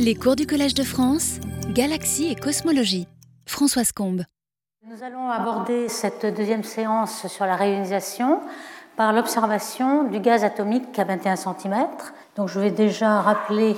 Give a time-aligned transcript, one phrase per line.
[0.00, 1.38] Les cours du Collège de France,
[1.70, 3.08] Galaxie et Cosmologie.
[3.46, 4.22] Françoise Combe.
[4.86, 8.40] Nous allons aborder cette deuxième séance sur la réionisation
[8.96, 11.86] par l'observation du gaz atomique à 21 cm.
[12.36, 13.76] Donc je vais déjà rappeler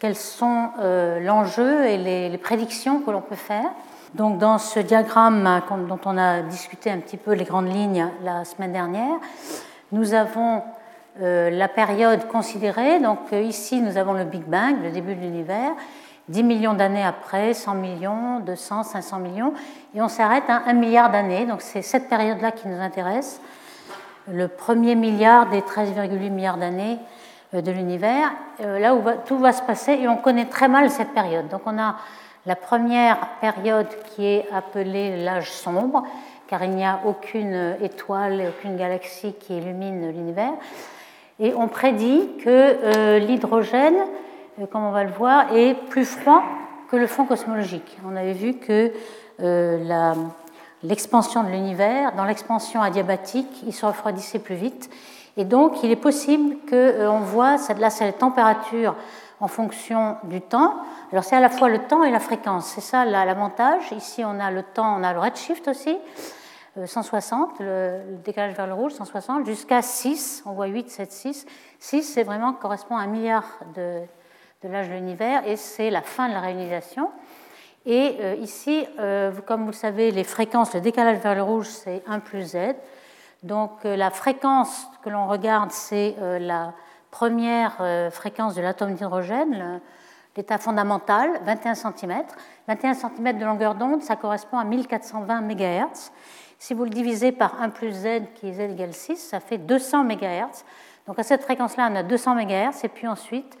[0.00, 3.70] quels sont euh, l'enjeu et les, les, prédictions que l'on peut faire.
[4.14, 8.44] Donc dans ce diagramme dont on a discuté un petit peu les grandes lignes la
[8.44, 9.18] semaine dernière,
[9.92, 10.62] nous avons
[11.20, 12.98] la période considérée.
[13.00, 15.72] Donc euh, ici, nous avons le Big Bang, le début de l'univers.
[16.28, 19.52] 10 millions d'années après, 100 millions, 200, 500 millions,
[19.94, 21.46] et on s'arrête à 1 milliard d'années.
[21.46, 23.40] Donc c'est cette période-là qui nous intéresse,
[24.28, 26.98] le premier milliard des 13,8 milliards d'années
[27.54, 31.12] euh, de l'univers, là où tout va se passer, et on connaît très mal cette
[31.12, 31.48] période.
[31.48, 31.96] Donc on a
[32.46, 36.04] la première période qui est appelée l'âge sombre,
[36.46, 40.52] car il n'y a aucune étoile aucune galaxie qui illumine l'univers.
[41.40, 43.96] Et on prédit que euh, l'hydrogène,
[44.60, 46.42] euh, comme on va le voir, est plus froid
[46.90, 47.96] que le fond cosmologique.
[48.06, 48.92] On avait vu que
[49.40, 50.14] euh,
[50.82, 54.90] l'expansion de l'univers, dans l'expansion adiabatique, il se refroidissait plus vite.
[55.36, 58.94] Et donc, il est possible qu'on voit, là, c'est la température
[59.40, 60.74] en fonction du temps.
[61.10, 62.66] Alors, c'est à la fois le temps et la fréquence.
[62.66, 63.90] C'est ça l'avantage.
[63.96, 65.96] Ici, on a le temps, on a le redshift aussi.
[66.76, 71.46] 160, euh, le, décalage vers le rouge, 160, jusqu'à 6, on voit 8, 7, 6.
[71.78, 74.00] 6, c'est vraiment correspond à un milliard de,
[74.64, 77.10] l'âge de l'univers et c'est la fin de la réalisation.
[77.84, 81.66] Et euh, ici, euh, comme vous le savez, les fréquences, le décalage vers le rouge,
[81.66, 82.74] c'est 1 plus z.
[83.42, 86.74] Donc la fréquence que l'on regarde, c'est la
[87.10, 89.80] première fréquence de l'atome d'hydrogène,
[90.36, 92.22] l'état fondamental, 21 cm.
[92.68, 96.12] 21 cm de longueur d'onde, ça correspond à 1420 MHz.
[96.62, 99.58] Si vous le divisez par 1 plus z, qui est z égale 6, ça fait
[99.58, 100.62] 200 MHz.
[101.08, 103.58] Donc à cette fréquence-là, on a 200 MHz, et puis ensuite,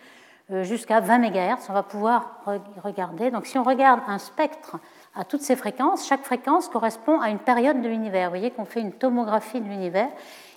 [0.52, 2.44] euh, jusqu'à 20 MHz, on va pouvoir
[2.84, 3.32] regarder.
[3.32, 4.76] Donc si on regarde un spectre
[5.16, 8.28] à toutes ces fréquences, chaque fréquence correspond à une période de l'univers.
[8.28, 10.10] Vous voyez qu'on fait une tomographie de l'univers,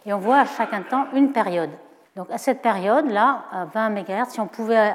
[0.05, 1.71] et on voit à chaque instant une période.
[2.15, 4.93] Donc à cette période-là, à 20 MHz, si on pouvait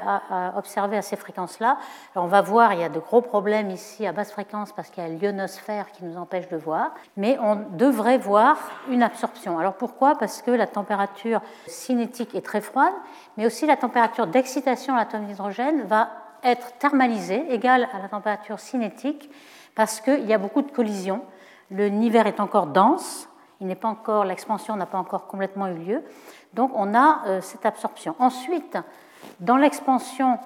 [0.55, 1.77] observer à ces fréquences-là,
[2.15, 5.03] on va voir, il y a de gros problèmes ici à basse fréquence parce qu'il
[5.03, 8.57] y a l'ionosphère qui nous empêche de voir, mais on devrait voir
[8.89, 9.59] une absorption.
[9.59, 10.15] Alors pourquoi?
[10.17, 12.93] Parce que la température cinétique est très froide,
[13.37, 16.09] mais aussi la température d'excitation à l'atome d'hydrogène va
[16.43, 19.29] être thermalisée, égale à la température cinétique,
[19.75, 21.21] parce qu'il y a beaucoup de collisions.
[21.69, 23.29] Le L'univers est encore dense,
[23.61, 26.03] il n'est pas encore, l'expansion n'a pas encore complètement eu lieu.
[26.53, 28.15] Donc on a euh, cette absorption.
[28.19, 28.77] Ensuite,
[29.39, 30.39] dans l'expansion,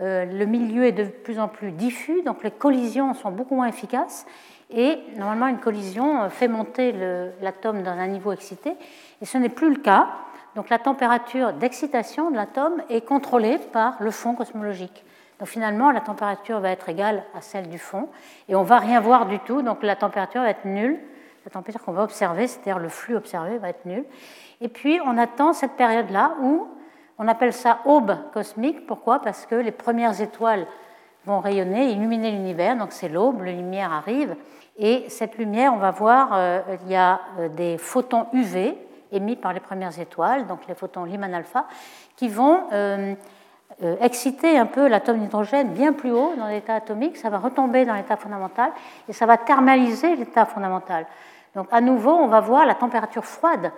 [0.00, 3.68] euh, le milieu est de plus en plus diffus, donc les collisions sont beaucoup moins
[3.68, 4.26] efficaces.
[4.70, 6.92] Et normalement, une collision euh, fait monter
[7.40, 8.74] l'atome dans un niveau excité,
[9.22, 10.08] et ce n'est plus le cas.
[10.56, 15.04] Donc la température d'excitation de l'atome est contrôlée par le fond cosmologique.
[15.38, 18.08] Donc finalement, la température va être égale à celle du fond,
[18.48, 20.98] et on va rien voir du tout, donc la température va être nulle.
[21.44, 24.04] La température qu'on va observer, c'est-à-dire le flux observé, va être nul.
[24.60, 26.68] Et puis, on attend cette période-là où
[27.18, 28.86] on appelle ça aube cosmique.
[28.86, 29.20] Pourquoi?
[29.20, 30.66] Parce que les premières étoiles
[31.24, 32.76] vont rayonner, illuminer l'univers.
[32.76, 34.36] Donc, c'est l'aube, la lumière arrive.
[34.76, 38.78] Et cette lumière, on va voir, euh, il y a euh, des photons UV
[39.10, 41.66] émis par les premières étoiles, donc les photons Lyman alpha,
[42.16, 43.14] qui vont euh,
[44.00, 47.16] exciter un peu l'atome d'hydrogène bien plus haut dans l'état atomique.
[47.16, 48.72] Ça va retomber dans l'état fondamental
[49.08, 51.06] et ça va thermaliser l'état fondamental.
[51.54, 53.72] Donc, à nouveau, on va voir la température froide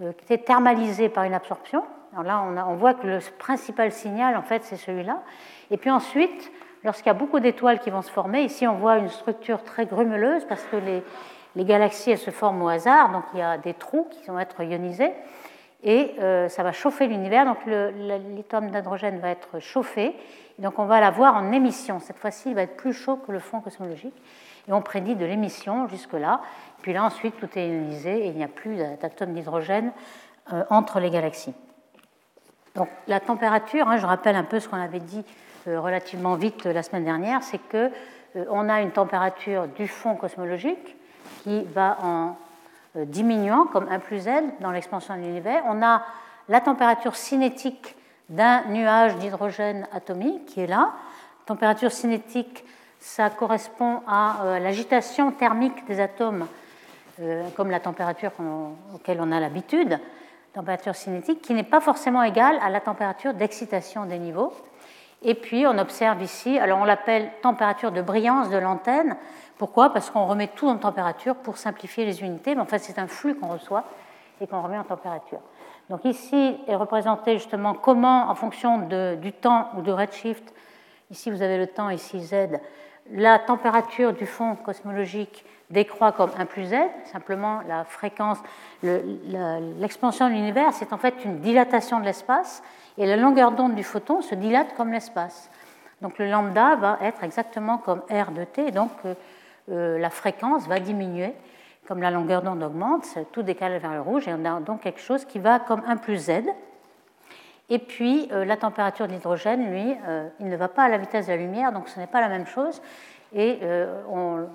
[0.00, 1.84] euh, qui était thermalisé par une absorption.
[2.12, 5.22] Alors là, on, voit que le principal signal, en fait, c'est celui-là.
[5.70, 6.52] Et puis ensuite,
[6.84, 9.86] lorsqu'il y a beaucoup d'étoiles qui vont se former, ici on voit une structure très
[9.86, 11.02] grumeleuse parce que les,
[11.56, 14.38] les, galaxies elles se forment au hasard, donc il y a des trous qui vont
[14.38, 15.12] être ionisés
[15.82, 17.44] et euh, ça va chauffer l'univers.
[17.44, 20.14] Donc l'atome d'hydrogène va être chauffé,
[20.58, 22.00] donc on va la voir en émission.
[22.00, 24.14] Cette fois-ci, il va être plus chaud que le fond cosmologique
[24.68, 26.40] et on prédit de l'émission jusque-là.
[26.82, 29.92] Puis là, ensuite, tout est ionisé et il n'y a plus d'atomes d'hydrogène
[30.52, 31.54] euh, entre les galaxies.
[32.74, 35.24] Donc la température, hein, je rappelle un peu ce qu'on avait dit
[35.66, 37.90] euh, relativement vite la semaine dernière, c'est que
[38.48, 40.96] on a une température du fond cosmologique
[41.42, 42.36] qui va en
[42.94, 45.62] diminuant comme 1 plus L dans l'expansion de l'univers.
[45.66, 46.02] On a
[46.48, 47.96] la température cinétique
[48.28, 50.92] d'un nuage d'hydrogène atomique qui est là.
[51.46, 52.64] Température cinétique,
[53.00, 56.46] ça correspond à l'agitation thermique des atomes
[57.20, 58.30] euh, comme la température
[58.94, 59.98] auquel on a l'habitude,
[60.54, 64.54] température cinétique, qui n'est pas forcément égale à la température d'excitation des niveaux.
[65.20, 69.16] Et puis on observe ici, alors on l'appelle température de brillance de l'antenne.
[69.58, 69.92] Pourquoi?
[69.92, 73.06] Parce qu'on remet tout en température pour simplifier les unités, mais en fait c'est un
[73.06, 73.84] flux qu'on reçoit
[74.40, 75.40] et qu'on remet en température.
[75.90, 78.78] Donc ici est représenté justement comment, en fonction
[79.16, 80.52] du temps ou de redshift,
[81.10, 82.60] ici vous avez le temps, ici Z,
[83.10, 86.74] la température du fond cosmologique décroît comme 1 plus Z,
[87.10, 88.38] simplement la fréquence,
[88.82, 92.62] l'expansion de l'univers, c'est en fait une dilatation de l'espace,
[92.98, 95.50] et la longueur d'onde du photon se dilate comme l'espace.
[96.02, 99.14] Donc le lambda va être exactement comme R de t, donc euh,
[99.68, 101.34] la fréquence va diminuer
[101.86, 105.00] comme la longueur d'onde augmente, tout décale vers le rouge, et on a donc quelque
[105.00, 106.42] chose qui va comme 1 plus Z.
[107.70, 109.96] Et puis euh, la température de l'hydrogène, lui,
[110.40, 112.28] il ne va pas à la vitesse de la lumière, donc ce n'est pas la
[112.28, 112.80] même chose.
[113.34, 113.60] Et
[114.10, 114.46] on,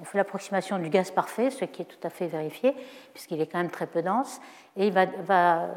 [0.00, 2.74] on fait l'approximation du gaz parfait, ce qui est tout à fait vérifié,
[3.12, 4.40] puisqu'il est quand même très peu dense,
[4.76, 5.68] et il va,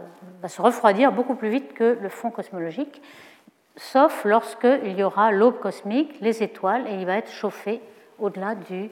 [0.47, 3.01] se refroidir beaucoup plus vite que le fond cosmologique,
[3.75, 7.81] sauf lorsqu'il y aura l'aube cosmique, les étoiles, et il va être chauffé
[8.19, 8.89] au-delà du,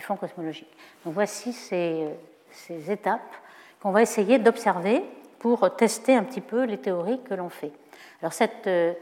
[0.00, 0.70] fond cosmologique.
[1.04, 2.08] Voici ces,
[2.88, 3.34] étapes
[3.80, 5.02] qu'on va essayer d'observer
[5.38, 7.72] pour tester un petit peu les théories que l'on fait.
[8.20, 8.94] Alors ce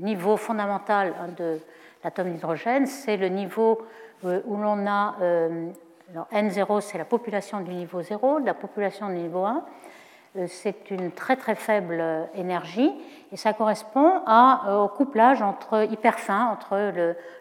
[0.00, 1.60] niveau fondamental de
[2.02, 3.86] l'atome d'hydrogène, c'est le niveau
[4.24, 5.70] euh, où l'on a euh,
[6.32, 9.60] N0, c'est la population du niveau 0, la population du niveau 1, euh,
[10.46, 12.02] c'est une très très faible
[12.34, 12.92] énergie
[13.32, 16.92] et ça correspond à, au couplage entre hyper fin entre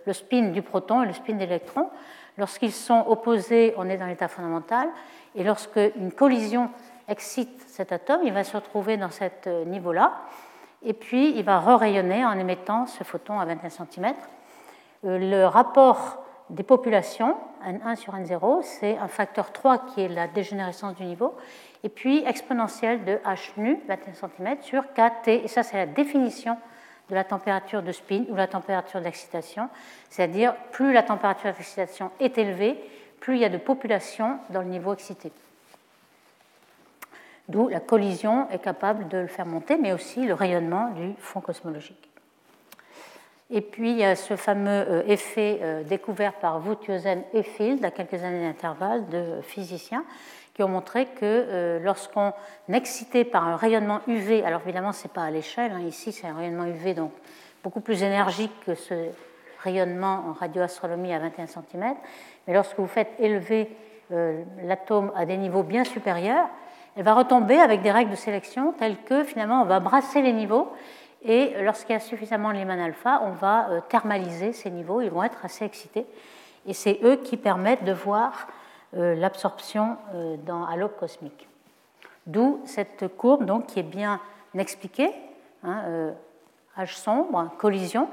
[0.06, 1.90] le, spin du proton et le spin d'électron.
[2.38, 4.90] Lorsqu'ils sont opposés, on est dans l'état fondamental
[5.36, 6.70] et lorsque une collision
[7.08, 10.14] excite cet atome, il va se retrouver dans ce niveau-là
[10.84, 14.14] et puis il va re-rayonner en émettant ce photon à 21 cm.
[15.04, 20.96] Le rapport des populations, N1 sur N0, c'est un facteur 3 qui est la dégénérescence
[20.96, 21.34] du niveau,
[21.86, 26.58] et puis exponentielle de h nu, 21 cm, sur kt, et ça c'est la définition
[27.10, 29.70] de la température de spin ou la température d'excitation,
[30.10, 32.76] c'est-à-dire plus la température d'excitation est élevée,
[33.20, 35.32] plus il y a de population dans le niveau excité.
[37.50, 41.42] D'où la collision est capable de le faire monter, mais aussi le rayonnement du fond
[41.42, 42.10] cosmologique.
[43.52, 47.86] Et puis il y a ce fameux euh, effet euh, découvert par Wouthausen et Field
[47.86, 50.04] à quelques années d'intervalle de physiciens
[50.56, 52.34] qui ont montré que euh, lorsqu'on
[52.72, 56.26] excité par un rayonnement UV, alors évidemment ce n'est pas à l'échelle, hein, ici c'est
[56.26, 57.12] un rayonnement UV donc
[57.64, 59.10] beaucoup plus énergique que ce
[59.62, 61.96] rayonnement en radioastronomie à 21 cm,
[62.48, 63.70] mais lorsque vous faites élever
[64.64, 66.48] l'atome à des niveaux bien supérieurs,
[66.96, 70.32] elle va retomber avec des règles de sélection telles que finalement on va brasser les
[70.32, 70.72] niveaux
[71.26, 75.10] et lorsqu'il y a suffisamment de Lyman alpha, on va euh, thermaliser ces niveaux, ils
[75.10, 76.06] vont être assez excités.
[76.68, 78.65] Et c'est eux qui permettent de voir euh,
[78.96, 80.38] l'absorption euh,
[80.70, 81.48] à l'aube cosmique.
[82.28, 84.20] D'où cette courbe donc, qui est bien
[84.58, 85.12] expliquée,
[85.64, 86.14] hein,
[86.78, 88.10] H sombre, collision.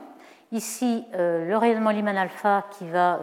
[0.51, 3.19] Ici, le rayonnement Lyman alpha qui va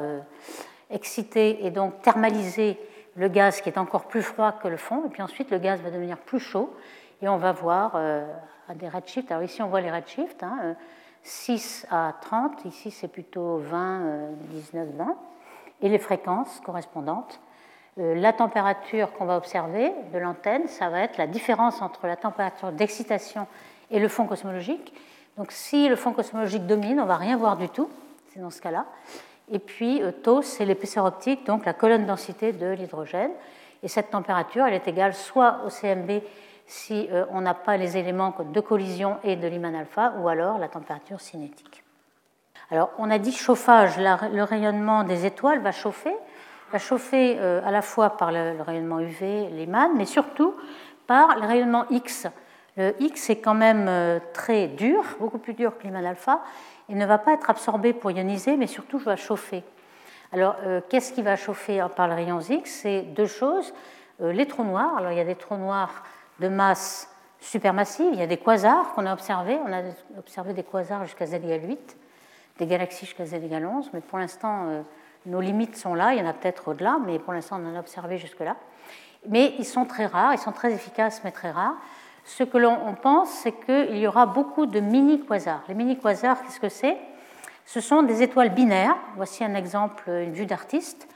[0.89, 2.79] exciter et donc thermaliser
[3.15, 5.79] le gaz qui est encore plus froid que le fond, et puis ensuite le gaz
[5.81, 6.73] va devenir plus chaud,
[7.21, 7.95] et on va voir
[8.75, 9.31] des redshifts.
[9.31, 10.43] Alors ici, on voit les redshifts,
[11.23, 15.17] 6 hein, euh, à 30, ici c'est plutôt 20, 19, 20,
[15.81, 17.39] et les fréquences correspondantes.
[17.97, 22.15] Euh, la température qu'on va observer de l'antenne, ça va être la différence entre la
[22.15, 23.47] température d'excitation
[23.91, 24.93] et le fond cosmologique.
[25.37, 27.89] Donc si le fond cosmologique domine, on va rien voir du tout,
[28.27, 28.85] c'est dans ce cas-là.
[29.51, 33.31] Et puis euh, tau, c'est l'épaisseur optique, donc la colonne densité de l'hydrogène.
[33.81, 36.21] Et cette température, elle est égale soit au CMB
[36.67, 40.59] si euh, on n'a pas les éléments de collision et de Lyman alpha, ou alors
[40.59, 41.83] la température cinétique.
[42.69, 46.13] Alors, on a dit chauffage, le rayonnement des étoiles va chauffer,
[46.71, 50.55] va chauffer euh, à la fois par le, rayonnement UV, Lyman, mais surtout
[51.07, 52.27] par le rayonnement X.
[52.77, 56.41] Le X est quand même euh, très dur, beaucoup plus dur que Lyman alpha,
[56.87, 59.63] il ne va pas être absorbé pour ioniser, mais surtout va chauffer.
[60.31, 60.55] Alors,
[60.89, 62.81] qu'est-ce qui va chauffer par le rayon X?
[62.81, 63.73] C'est deux choses.
[64.19, 66.03] les trous noirs, alors il y a des trous noirs
[66.39, 67.09] de masse
[67.41, 68.09] supermassive.
[68.13, 69.57] Il y a des quasars qu'on a observés.
[69.65, 69.81] On a
[70.17, 71.97] observé des quasars jusqu'à z égale 8,
[72.59, 74.81] des galaxies jusqu'à z égale 11, mais pour l'instant, euh,
[75.29, 76.13] nos limites sont là.
[76.13, 78.55] Il y en a peut-être au-delà, mais pour l'instant, on en a observé jusque-là.
[79.27, 81.75] Mais ils sont très rares, ils sont très efficaces, mais très rares.
[82.25, 85.63] Ce que l'on pense, c'est qu'il y aura beaucoup de mini-quasars.
[85.67, 86.97] Les mini-quasars, qu'est-ce que c'est?
[87.65, 88.95] Ce sont des étoiles binaires.
[89.15, 91.07] Voici un exemple, une vue d'artiste.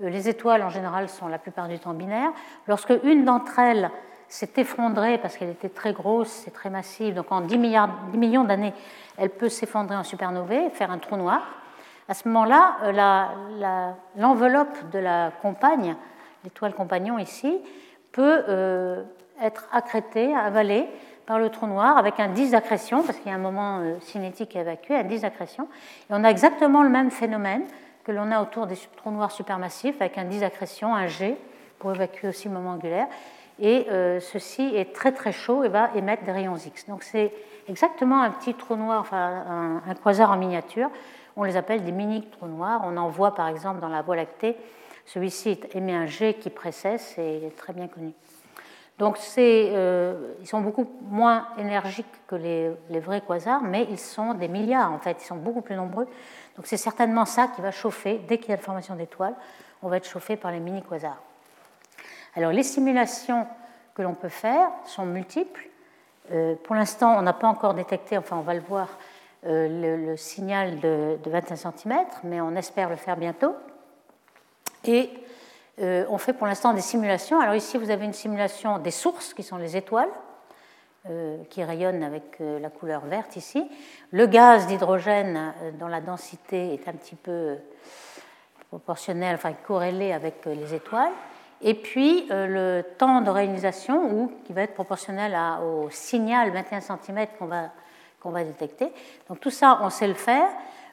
[0.00, 2.32] Euh, les étoiles, en général, sont la plupart du temps binaires.
[2.66, 3.90] Lorsque une d'entre elles
[4.28, 7.14] s'est effondrée parce qu'elle était très grosse et très massive.
[7.14, 8.72] Donc en 10, milliards, 10 millions d'années,
[9.18, 11.42] elle peut s'effondrer en supernovae, faire un trou noir.
[12.08, 15.94] À ce moment-là, euh, l'enveloppe de la compagne,
[16.42, 17.60] l'étoile compagnon ici,
[18.10, 19.02] peut euh,
[19.40, 20.88] être accrétée, avalée
[21.26, 24.00] par le trou noir avec un disque d'accrétion, parce qu'il y a un moment euh,
[24.00, 25.68] cinétique évacué, un disque d'accrétion.
[26.10, 27.62] Et on a exactement le même phénomène
[28.02, 31.36] que l'on a autour des trous noirs supermassifs, avec un disque d'accrétion, un G,
[31.78, 33.06] pour évacuer aussi le moment angulaire.
[33.60, 33.86] et
[34.20, 36.86] ceci est très très chaud et va émettre des rayons X.
[36.86, 37.32] Donc c'est
[37.68, 40.90] exactement un petit trou noir, enfin un, quasar en miniature.
[41.36, 42.82] On les appelle des mini trous noirs.
[42.84, 44.56] On en voit par exemple dans la Voie lactée.
[45.06, 48.12] Celui-ci émet un G qui précède, c'est très bien connu.
[48.98, 54.34] Donc euh, ils sont beaucoup moins énergiques que les, les, vrais quasars, mais ils sont
[54.34, 56.06] des milliards en fait, ils sont beaucoup plus nombreux.
[56.56, 59.34] Donc c'est certainement ça qui va chauffer, dès qu'il y a la formation d'étoiles,
[59.82, 61.20] on va être chauffé par les mini-quasars.
[62.36, 63.46] Alors les simulations
[63.94, 65.68] que l'on peut faire sont multiples.
[66.30, 68.88] Euh, pour l'instant, on n'a pas encore détecté, enfin on va le voir,
[69.46, 73.54] euh, le, signal de, 21 cm, mais on espère le faire bientôt.
[74.84, 75.10] Et
[75.80, 77.40] euh, on fait pour l'instant des simulations.
[77.40, 80.10] Alors ici, vous avez une simulation des sources, qui sont les étoiles,
[81.50, 83.68] qui rayonnent avec la couleur verte ici.
[84.12, 87.56] Le gaz d'hydrogène, dont la densité est un petit peu
[88.68, 91.10] proportionnelle, enfin corrélée avec les étoiles
[91.62, 96.80] et puis euh, le temps de réalisation, ou, qui va être proportionnel au signal 21
[96.80, 97.70] cm qu'on va,
[98.22, 98.92] qu'on va détecter.
[99.28, 100.48] Donc tout ça, on sait le faire.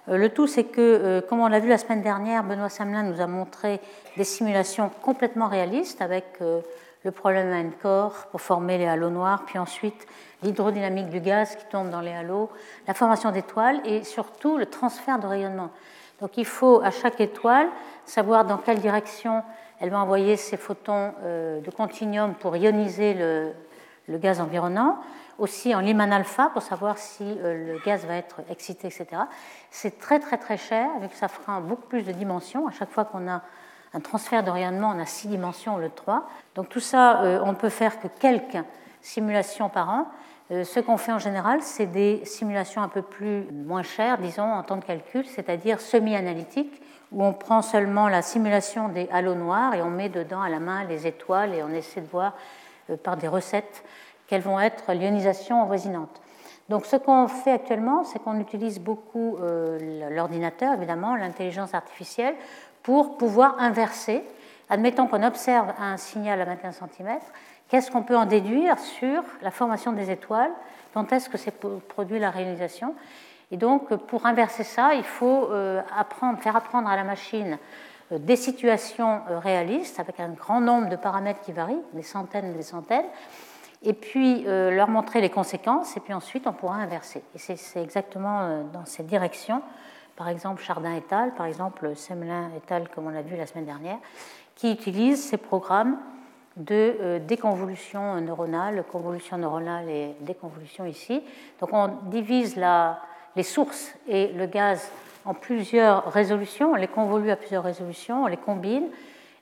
[0.08, 3.04] Euh, le tout, c'est que, euh, comme on l'a vu la semaine dernière, Benoît Samelin
[3.04, 3.80] nous a montré
[4.18, 6.40] des simulations complètement réalistes avec
[7.04, 10.08] le problème à corps pour former les halos noirs, puis ensuite
[10.44, 12.50] l'hydrodynamique du gaz qui tombe dans les halos,
[12.88, 15.70] la formation d'étoiles et surtout le transfert de rayonnement.
[16.22, 17.68] Donc il faut à chaque étoile
[18.06, 19.44] savoir dans quelle direction
[19.80, 24.98] elle va envoyer ses photons euh, de continuum pour ioniser le, gaz environnant,
[25.40, 29.08] aussi en Lyman alpha pour savoir si euh, le gaz va être excité, etc.
[29.72, 32.68] C'est très très très cher, vu que ça fera beaucoup plus de dimensions.
[32.68, 33.42] À chaque fois qu'on a
[33.94, 36.28] un transfert de rayonnement, on a six dimensions au lieu de trois.
[36.56, 38.64] Donc tout ça, euh, on peut faire que quelques
[39.02, 40.08] simulations par an.
[40.52, 44.64] Ce qu'on fait en général, c'est des simulations un peu plus moins chères, disons, en
[44.64, 46.82] temps de calcul, c'est-à-dire semi-analytiques,
[47.12, 50.60] où on prend seulement la simulation des halos noirs et on met dedans à la
[50.60, 52.34] main les étoiles et on essaie de voir
[52.90, 53.84] euh, par des recettes
[54.30, 56.22] quelles vont être l'ionisation avoisinante.
[56.70, 62.36] Donc ce qu'on fait actuellement, c'est qu'on utilise beaucoup euh, l'ordinateur, évidemment, l'intelligence artificielle,
[62.84, 64.24] pour pouvoir inverser.
[64.70, 67.18] Admettons qu'on observe un signal à 21 cm,
[67.68, 70.52] qu'est-ce qu'on peut en déduire sur la formation des étoiles?
[70.94, 72.94] Quand est-ce que c'est produit la réalisation?
[73.52, 77.58] Et donc, pour inverser ça, il faut euh, apprendre, faire apprendre à la machine
[78.12, 82.54] euh, des situations réalistes avec un grand nombre de paramètres qui varient, des centaines et
[82.54, 83.08] des centaines,
[83.82, 87.24] et puis leur montrer les conséquences, et puis ensuite on pourra inverser.
[87.36, 89.62] Et c'est exactement dans cette direction,
[90.16, 93.46] par exemple Chardin et al., par exemple Semelin et al., comme on l'a vu la
[93.46, 93.98] semaine dernière,
[94.56, 95.98] qui utilisent ces programmes
[96.58, 101.24] de déconvolution neuronale, convolution neuronale et déconvolution ici.
[101.62, 102.60] Donc on divise
[103.36, 104.92] les sources et le gaz
[105.26, 108.88] en plusieurs résolutions, on les convolue à plusieurs résolutions, on les combine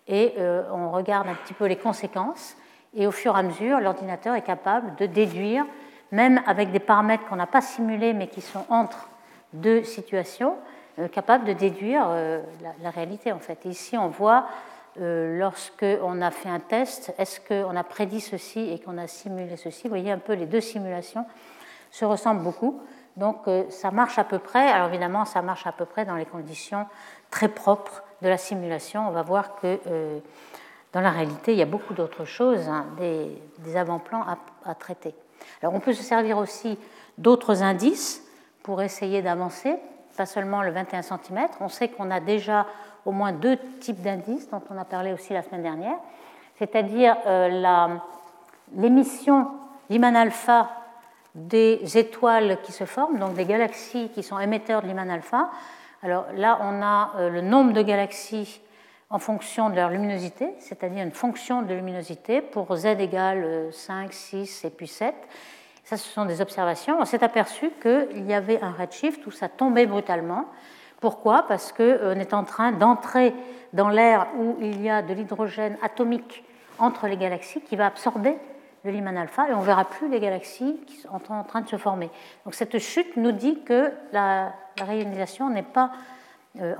[0.07, 2.55] et euh, on regarde un petit peu les conséquences.
[2.95, 5.65] Et au fur et à mesure, l'ordinateur est capable de déduire,
[6.11, 9.09] même avec des paramètres qu'on n'a pas simulés mais qui sont entre
[9.53, 10.55] deux situations,
[10.99, 12.41] euh, capable de déduire euh,
[12.81, 13.65] la, réalité en fait.
[13.65, 14.47] ici, on voit
[14.99, 19.83] lorsqu'on a fait un test, est-ce qu'on a prédit ceci et qu'on a simulé ceci?
[19.83, 21.23] Vous voyez un peu les deux simulations
[21.91, 22.81] se ressemblent beaucoup.
[23.15, 24.69] Donc euh, ça marche à peu près.
[24.69, 26.85] Alors évidemment, ça marche à peu près dans les conditions
[27.31, 29.07] très propres de la simulation.
[29.07, 30.19] On va voir que euh,
[30.93, 34.23] dans la réalité, il y a beaucoup d'autres choses, hein, des, avant-plans
[34.65, 35.13] à, traiter.
[35.61, 36.77] Alors on peut se servir aussi
[37.17, 38.23] d'autres indices
[38.63, 39.75] pour essayer d'avancer,
[40.15, 41.47] pas seulement le 21 cm.
[41.59, 42.65] On sait qu'on a déjà
[43.05, 45.97] au moins deux types d'indices dont on a parlé aussi la semaine dernière,
[46.57, 47.87] c'est-à-dire euh,
[48.75, 49.47] l'émission
[49.89, 50.69] Lyman alpha
[51.35, 55.49] des étoiles qui se forment, donc des galaxies qui sont émetteurs de Lyman alpha.
[56.01, 58.59] Alors là, on a euh, le nombre de galaxies
[59.09, 64.65] en fonction de leur luminosité, c'est-à-dire une fonction de luminosité pour z égale 5, 6
[64.65, 65.15] et puis 7.
[65.83, 66.97] Ça, ce sont des observations.
[66.99, 70.45] On s'est aperçu qu'il y avait un redshift où ça tombait brutalement.
[70.99, 71.43] Pourquoi?
[71.47, 73.33] Parce qu'on euh, est en train d'entrer
[73.71, 76.43] dans l'air où il y a de l'hydrogène atomique
[76.79, 78.35] entre les galaxies qui va absorber
[78.83, 81.77] le Lyman alpha et on verra plus les galaxies qui sont en train de se
[81.77, 82.09] former.
[82.45, 86.16] Donc cette chute nous dit que la, réalisation n'est pas euh,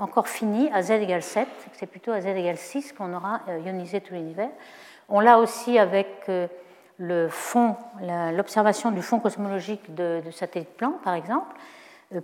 [0.00, 3.58] encore finie à z égale 7, c'est plutôt à z égale 6 qu'on aura euh,
[3.60, 4.50] ionisé tout l'univers.
[5.08, 6.46] On l'a aussi avec euh,
[6.98, 7.76] le fond,
[8.32, 11.54] l'observation du fond cosmologique de, de satellite plan, par exemple.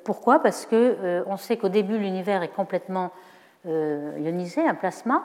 [0.03, 0.41] pourquoi?
[0.41, 3.13] Parce qu'on sait qu'au début, l'univers est complètement
[3.65, 5.23] ionisé, un plasma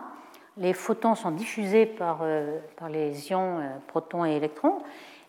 [0.59, 4.79] les photons sont diffusés par, euh, par les ions euh, protons et électrons.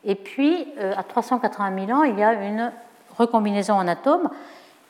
[0.04, 2.72] Et puis, euh, à 380 000 ans, il y a une
[3.16, 4.28] recombinaison en atomes.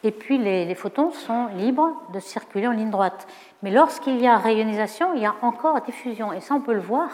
[0.02, 3.26] Et puis, les, photons sont libres de circuler en ligne droite.
[3.62, 6.33] Mais lorsqu'il y a rayonisation, il y a encore diffusion.
[6.33, 7.11] Et ça, on peut le voir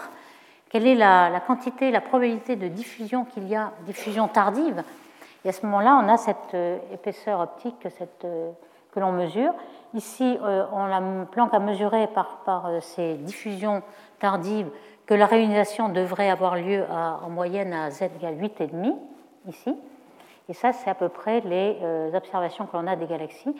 [0.69, 4.83] quelle est la, quantité, la probabilité de diffusion qu'il y a, diffusion tardive?
[5.45, 7.87] Et à ce moment-là, on a cette euh, épaisseur optique
[8.25, 8.50] euh,
[8.93, 9.52] que l'on mesure.
[9.95, 11.00] Ici, euh, on la
[11.31, 13.83] planque à mesurer par, par ces diffusions
[14.19, 14.69] tardives
[15.07, 18.95] que la réunisation devrait avoir lieu en moyenne à z égale 8,5
[19.49, 19.76] ici.
[20.49, 21.76] Et ça, c'est à peu près les
[22.15, 23.55] observations que l'on a des galaxies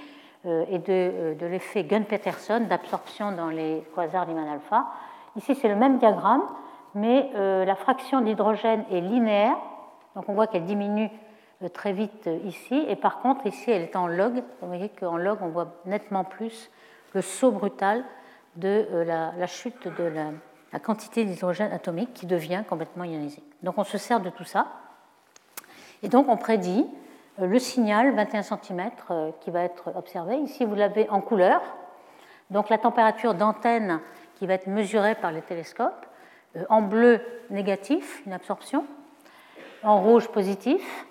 [0.45, 4.87] et de, de l'effet Gunn-Peterson d'absorption dans les quasars Lyman alpha.
[5.35, 6.45] Ici, c'est le même diagramme,
[6.95, 9.57] mais la fraction d'hydrogène est linéaire,
[10.14, 11.11] donc on voit qu'elle diminue
[11.62, 12.85] euh, très vite euh, ici.
[12.88, 14.43] Et par contre, ici, elle est en log.
[14.61, 16.71] Vous voyez qu'en log, on voit nettement plus
[17.14, 18.05] le saut brutal
[18.57, 23.43] de euh, la, chute de la, quantité d'hydrogène atomique qui devient complètement ionisé.
[23.62, 24.66] Donc on se sert de tout ça.
[26.02, 26.86] Et donc on prédit
[27.38, 28.90] le signal 21 cm
[29.40, 30.36] qui va être observé.
[30.38, 31.60] Ici, vous l'avez en couleur.
[32.50, 34.00] Donc la température d'antenne
[34.36, 36.06] qui va être mesurée par les télescopes.
[36.70, 38.86] En bleu, négatif, une absorption.
[39.82, 41.06] En rouge, positif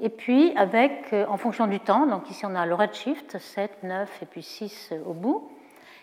[0.00, 3.82] et puis, avec, euh, en fonction du temps, donc ici on a le redshift, 7,
[3.82, 5.50] 9 et puis 6 euh, au bout,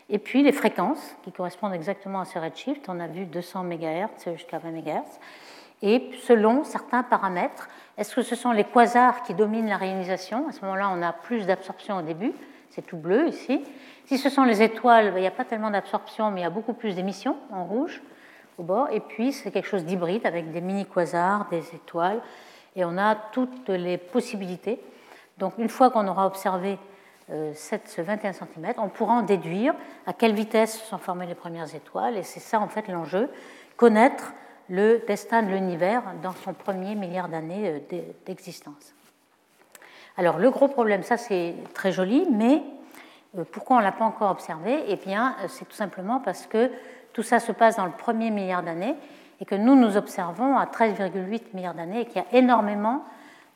[0.09, 4.33] et puis les fréquences qui correspondent exactement à ce redshift, on a vu 200 MHz
[4.33, 5.19] jusqu'à 20 MHz,
[5.81, 10.51] et selon certains paramètres, est-ce que ce sont les quasars qui dominent la réionisation À
[10.51, 12.33] ce moment-là, on a plus d'absorption au début,
[12.69, 13.63] c'est tout bleu ici.
[14.05, 16.47] Si ce sont les étoiles, ben, il n'y a pas tellement d'absorption, mais il y
[16.47, 18.01] a beaucoup plus d'émissions en rouge
[18.57, 22.21] au bord, et puis c'est quelque chose d'hybride avec des mini-quasars, des étoiles.
[22.75, 24.79] Et on a toutes les possibilités.
[25.37, 26.77] Donc une fois qu'on aura observé
[27.31, 29.73] euh, ce 21 cm, on pourra en déduire
[30.05, 33.29] à quelle vitesse sont formées les premières étoiles, et c'est ça en fait l'enjeu,
[33.77, 34.33] connaître
[34.69, 38.93] le destin de l'univers dans son premier milliard d'années euh, d'existence.
[40.17, 42.63] Alors le gros problème, ça c'est très joli, mais
[43.37, 44.83] euh, pourquoi on ne l'a pas encore observé?
[44.87, 46.71] Eh bien, c'est tout simplement parce que
[47.13, 48.95] tout ça se passe dans le premier milliard d'années
[49.39, 53.03] et que nous, nous observons à 13,8 milliards d'années et qu'il y a énormément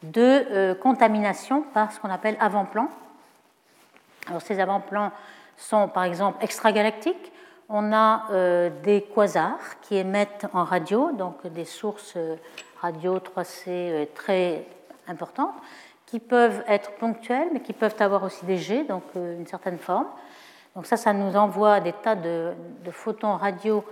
[0.03, 2.89] de euh, contamination par ce qu'on appelle avant-plans.
[4.27, 5.11] Alors ces avant-plans
[5.57, 7.31] sont par exemple extragalactiques.
[7.69, 12.35] On a euh, des quasars qui émettent en radio, donc des sources euh,
[12.81, 14.65] radio 3C très
[15.07, 15.53] importantes,
[16.05, 20.07] qui peuvent être ponctuelles, mais qui peuvent avoir aussi des jets, donc une certaine forme.
[20.75, 22.53] Donc ça, ça nous envoie des tas de,
[22.91, 23.83] photons radio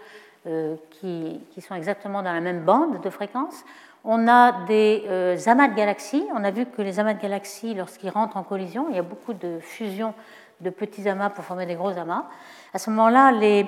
[0.45, 3.63] euh, qui, sont exactement dans la même bande de fréquence.
[4.03, 6.23] On a des euh, amas de galaxies.
[6.33, 9.03] On a vu que les amas de galaxies, lorsqu'ils rentrent en collision, il y a
[9.03, 10.13] beaucoup de fusion
[10.61, 12.25] de petits amas pour former des gros amas.
[12.73, 13.65] À ce moment-là, les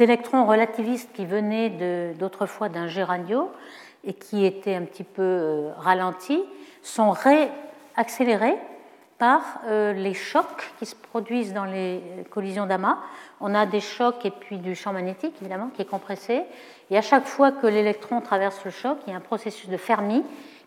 [0.00, 3.50] électrons relativistes qui venaient d'autrefois d'un jet radio
[4.04, 6.42] et qui étaient un petit peu euh, ralentis
[6.82, 8.56] sont réaccélérés
[9.18, 12.98] par euh, les chocs qui se produisent dans les collisions d'amas.
[13.40, 16.42] On a des chocs et puis du champ magnétique, évidemment, qui est compressé.
[16.90, 19.76] Et à chaque fois que l'électron traverse le choc, il y a un processus de
[19.76, 20.22] Fermi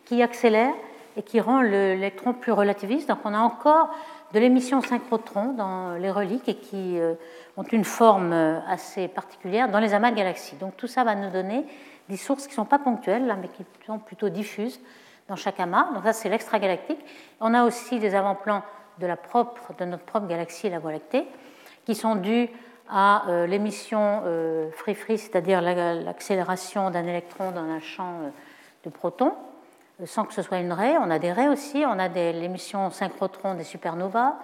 [0.06, 0.74] qui accélère
[1.16, 3.10] et qui rend l'électron plus relativiste.
[3.10, 3.90] Donc on a encore
[4.34, 7.16] de l'émission synchrotron dans les reliques et qui euh,
[7.58, 10.56] ont une forme euh, assez particulière dans les amas de galaxies.
[10.58, 11.66] Donc tout ça va nous donner
[12.10, 14.80] des sources qui ne sont pas ponctuelles, mais qui sont plutôt diffuses
[15.28, 15.92] dans chaque amas.
[15.94, 17.00] Donc ça, c'est l'extragalactique.
[17.40, 18.64] On a aussi des avant-plans
[19.00, 21.28] de, la propre, de notre propre galaxie, la Voie lactée,
[21.86, 22.50] qui sont dus
[22.90, 24.24] à euh, l'émission
[24.72, 28.14] free-free, c'est-à-dire l'accélération d'un électron dans un champ
[28.84, 29.34] de protons,
[30.06, 30.98] sans que ce soit une raie.
[30.98, 34.36] On a des raies aussi, on a l'émission synchrotron des supernovas,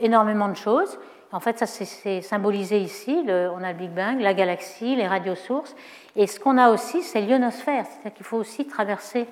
[0.00, 0.98] énormément de choses.
[1.32, 3.24] En fait, ça c'est symbolisé ici.
[3.26, 5.74] on a le Big Bang, la galaxie, les radiosources.
[6.14, 7.86] Et ce qu'on a aussi, c'est l'ionosphère.
[7.86, 9.26] C'est-à-dire qu'il faut aussi traverser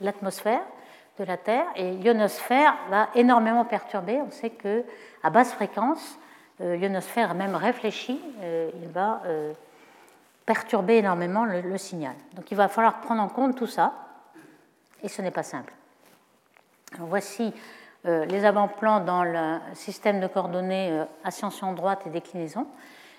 [0.00, 0.62] l'atmosphère
[1.18, 4.20] de la Terre et l'ionosphère va énormément perturber.
[4.26, 4.84] On sait que
[5.22, 6.18] à basse fréquence,
[6.60, 9.52] euh, l'ionosphère même réfléchi, euh, il va euh,
[10.46, 12.14] perturber énormément le, signal.
[12.34, 13.92] Donc il va falloir prendre en compte tout ça
[15.02, 15.72] et ce n'est pas simple.
[16.98, 17.52] voici
[18.04, 22.66] les avant-plans dans le système de coordonnées ascension droite et déclinaison.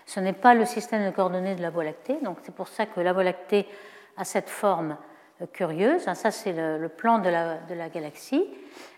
[0.06, 2.86] Ce n'est pas le système de coordonnées de la Voie lactée, donc c'est pour ça
[2.86, 3.66] que la Voie lactée
[4.18, 4.98] a cette forme
[5.52, 6.04] curieuse.
[6.04, 8.46] Ça, c'est le, plan de la, de la, galaxie.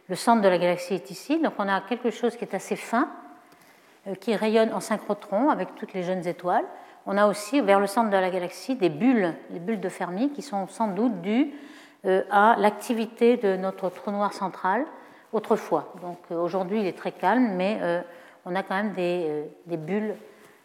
[0.10, 1.40] Le centre de la galaxie est ici.
[1.42, 3.10] Donc, on a quelque chose qui est assez fin,
[4.08, 6.66] euh, qui rayonne en synchrotron avec toutes les jeunes étoiles.
[7.06, 10.32] On a aussi, vers le centre de la galaxie, des bulles, les bulles de Fermi,
[10.32, 11.75] qui sont sans doute dues euh,
[12.30, 14.86] à l'activité de notre trou noir central
[15.34, 15.94] autrefois.
[16.02, 17.80] Donc, euh, aujourd'hui, il est très calme, mais
[18.46, 20.16] on a quand même des, bulles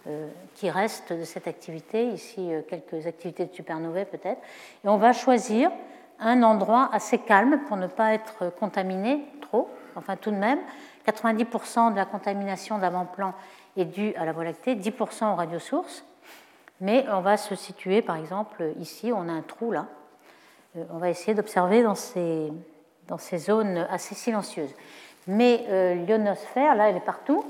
[0.06, 4.40] euh, qui restent de cette activité, ici euh, quelques activités de supernovae peut-être,
[4.84, 5.70] et on va choisir
[6.18, 10.58] un endroit assez calme pour ne pas être contaminé trop, enfin tout de même,
[11.06, 13.34] 90% de la contamination d'avant-plan
[13.76, 16.04] est due à la Voie lactée, 10% aux radiosources,
[16.80, 19.86] mais on va se situer, par exemple, ici, on a un trou là.
[20.76, 22.52] Euh, on va essayer d'observer dans ces,
[23.08, 24.74] dans ces zones assez silencieuses.
[25.26, 27.44] Mais euh, l'ionosphère, là, elle est partout.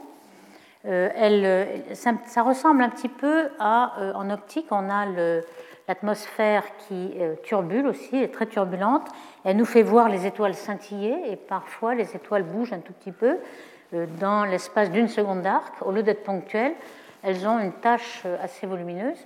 [0.87, 5.05] Euh, elle, ça, ressemble un petit peu à, en optique, on a
[5.87, 9.07] l'atmosphère qui turbule aussi, est très turbulente.
[9.45, 13.13] Elle nous fait voir les étoiles scintiller et parfois les étoiles bougent un tout petit
[13.13, 13.37] peu
[14.19, 15.75] dans l'espace d'une seconde d'arc.
[15.83, 16.75] Au lieu d'être ponctuelles,
[17.23, 19.19] elles ont une tâche assez volumineuse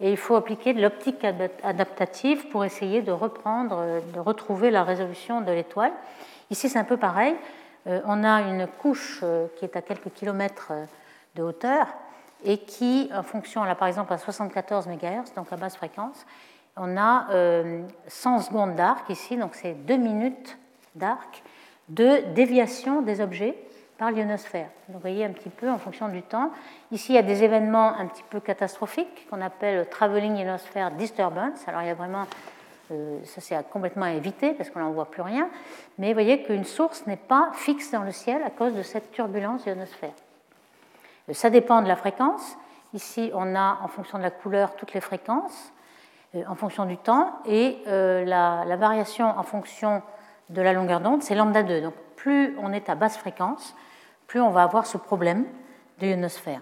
[0.00, 1.24] et il faut appliquer de l'optique
[1.62, 5.92] adaptative pour essayer de reprendre, de retrouver la résolution de l'étoile.
[6.50, 7.34] Ici, c'est un peu pareil.
[7.86, 10.84] Euh, on a une couche euh, qui est à quelques kilomètres euh,
[11.36, 11.86] de hauteur
[12.44, 16.24] et qui, en fonction, là par exemple à 74 MHz, donc à basse fréquence,
[16.76, 17.26] on a
[18.06, 20.56] 100 secondes d'arc ici, donc c'est 2 minutes
[20.94, 21.42] d'arc
[21.88, 23.58] de déviation des objets
[23.98, 24.68] par l'ionosphère.
[24.88, 26.52] Vous voyez un petit peu en fonction du temps.
[26.92, 31.66] Ici, il y a des événements un petit peu catastrophiques qu'on appelle traveling ionosphere disturbance.
[31.66, 32.24] Alors, il y a vraiment,
[32.92, 35.50] euh, ça c'est complètement à éviter parce qu'on n'en voit plus rien.
[35.98, 39.10] Mais vous voyez qu'une source n'est pas fixe dans le ciel à cause de cette
[39.10, 40.14] turbulence ionosphère.
[41.28, 42.56] Euh, ça dépend de la fréquence.
[42.94, 45.72] Ici, on a en fonction de la couleur toutes les fréquences
[46.36, 50.02] euh, en fonction du temps et la, variation en fonction
[50.50, 51.80] de la longueur d'onde, c'est lambda 2.
[51.80, 53.74] Donc plus on est à basse fréquence,
[54.26, 55.46] plus on va avoir ce problème
[56.00, 56.60] de ionosphère.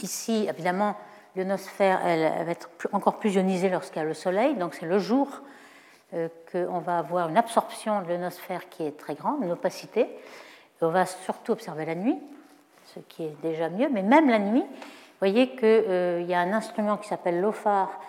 [0.00, 0.96] Ici, évidemment,
[1.36, 4.98] l'ionosphère elle, va être encore plus ionisée lorsqu'il y a le soleil, donc c'est le
[4.98, 5.28] jour
[6.14, 10.08] euh, qu'on va avoir une absorption de l'ionosphère qui est très grande, une opacité.
[10.80, 12.18] on va surtout observer la nuit,
[12.94, 16.40] ce qui est déjà mieux, mais même la nuit, vous voyez qu'il euh, y a
[16.40, 18.00] un instrument qui s'appelle l'OFAR,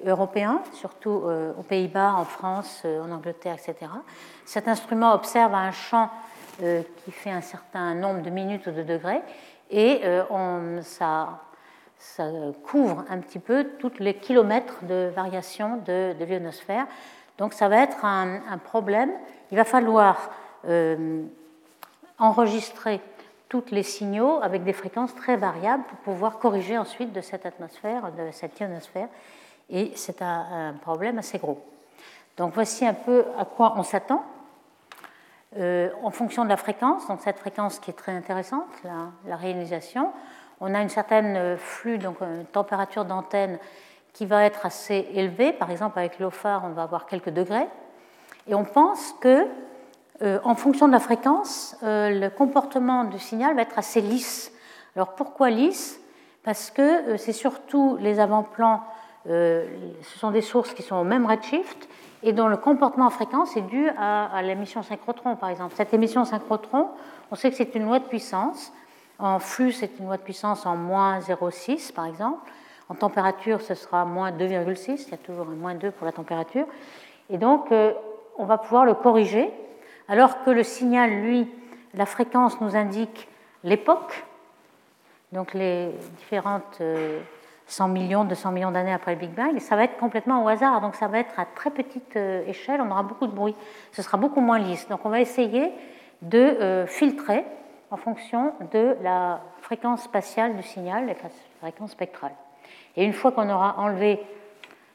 [0.00, 3.90] qui est européen, surtout euh, aux Pays-Bas, en France, en Angleterre, etc.
[4.44, 6.10] Cet instrument observe un champ
[6.62, 9.20] euh, qui fait un certain nombre de minutes ou de degrés,
[9.70, 11.40] et euh, ça,
[12.64, 16.86] couvre un petit peu tous les kilomètres de variation de, de l'ionosphère.
[17.38, 19.10] Donc ça va être un, problème.
[19.50, 20.30] Il va falloir
[20.68, 21.24] euh,
[22.18, 23.00] enregistrer
[23.48, 28.12] tous les signaux avec des fréquences très variables pour pouvoir corriger ensuite de cette atmosphère,
[28.12, 29.08] de cette ionosphère.
[29.70, 31.62] Et c'est un, problème assez gros.
[32.36, 34.24] Donc voici un peu à quoi on s'attend.
[35.56, 40.10] Euh, en fonction de la fréquence, donc cette fréquence qui est très intéressante, la, réalisation,
[40.60, 43.58] on a une certaine euh, flux, donc une euh, température d'antenne
[44.12, 45.52] qui va être assez élevée.
[45.52, 47.68] Par exemple, avec l'OFAR, on va avoir quelques degrés.
[48.48, 49.46] Et on pense que,
[50.22, 54.52] en fonction de la fréquence, le comportement du signal va être assez lisse.
[54.94, 55.98] Alors pourquoi lisse?
[56.44, 58.84] Parce que c'est surtout les avant-plans,
[59.26, 61.88] ce sont des sources qui sont au même redshift
[62.22, 65.74] et dont le comportement en fréquence est dû à, l'émission synchrotron, par exemple.
[65.76, 66.88] Cette émission synchrotron,
[67.30, 68.72] on sait que c'est une loi de puissance.
[69.18, 72.50] En flux, c'est une loi de puissance en moins 0,6, par exemple.
[72.88, 75.04] En température, ce sera moins 2,6.
[75.06, 76.66] Il y a toujours un moins 2 pour la température.
[77.28, 77.92] Et donc, euh,
[78.38, 79.50] on va pouvoir le corriger,
[80.08, 81.48] alors que le signal, lui,
[81.94, 83.28] la fréquence nous indique
[83.62, 84.24] l'époque,
[85.32, 87.20] donc les différentes euh,
[87.66, 90.80] 100 millions, 200 millions d'années après le Big Bang, ça va être complètement au hasard.
[90.80, 93.54] Donc ça va être à très petite euh, échelle, on aura beaucoup de bruit.
[93.92, 94.86] Ce sera beaucoup moins lisse.
[94.88, 95.72] Donc on va essayer
[96.22, 97.44] de euh, filtrer
[97.90, 101.14] en fonction de la fréquence spatiale du signal, la
[101.60, 102.32] fréquence spectrale.
[102.96, 104.20] Et une fois qu'on aura enlevé,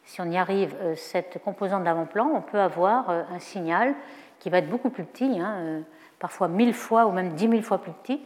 [0.03, 3.95] si on y arrive, euh, cette composante d'avant-plan, on peut avoir un signal
[4.39, 5.81] qui va être beaucoup plus petit, hein,
[6.19, 8.21] parfois mille fois ou même dix mille fois plus petit,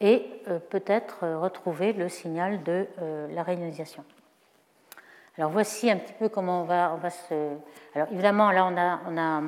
[0.00, 4.04] et euh, peut-être euh, retrouver le signal de euh, la réalisation.
[5.38, 7.34] Alors voici un petit peu comment on va, se...
[7.94, 9.42] Alors évidemment, là, on a,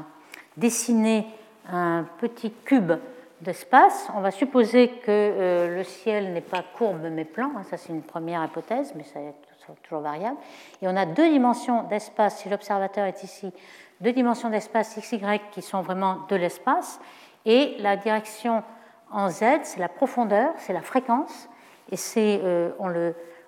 [0.57, 1.27] dessiné
[1.71, 2.93] un petit cube
[3.41, 4.09] d'espace.
[4.15, 7.53] On va supposer que le ciel n'est pas courbe mais plan.
[7.71, 9.35] Ça, c'est une première hypothèse, mais c'est
[9.83, 10.37] toujours variable.
[10.83, 13.53] Et on a deux dimensions d'espace, si l'observateur est ici,
[14.01, 17.01] deux dimensions d'espace x, y qui sont vraiment de l'espace.
[17.45, 18.63] Et la direction
[19.11, 21.49] en Z, c'est la profondeur, c'est la fréquence,
[21.91, 22.89] et c'est, euh, on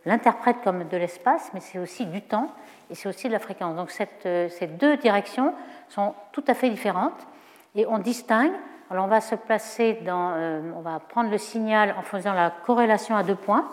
[0.06, 2.48] l'interprète comme de l'espace, mais c'est aussi du temps,
[2.90, 3.76] et c'est aussi de la fréquence.
[3.76, 3.90] Donc
[4.26, 5.54] euh, ces deux directions
[5.88, 7.26] sont tout à fait différentes,
[7.74, 8.52] et on distingue.
[8.90, 12.50] Alors on va se placer dans, euh, on va prendre le signal en faisant la
[12.50, 13.68] corrélation à deux points,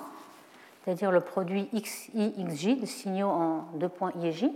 [0.83, 4.55] c'est-à-dire le produit XI, XJ, le signaux en deux points I et J,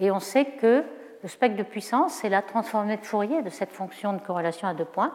[0.00, 0.84] et on sait que
[1.22, 4.74] le spectre de puissance, c'est la transformée de Fourier de cette fonction de corrélation à
[4.74, 5.12] deux points.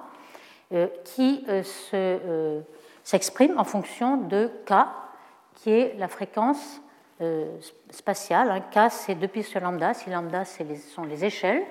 [0.73, 1.61] Euh, qui euh,
[1.93, 2.61] euh,
[3.03, 4.73] s'exprime en fonction de K,
[5.55, 6.81] qui est la fréquence
[7.89, 8.51] spatiale.
[8.51, 8.61] Hein.
[8.71, 9.93] K, c'est 2 pi sur lambda.
[9.93, 11.63] Si lambda, ce sont les échelles.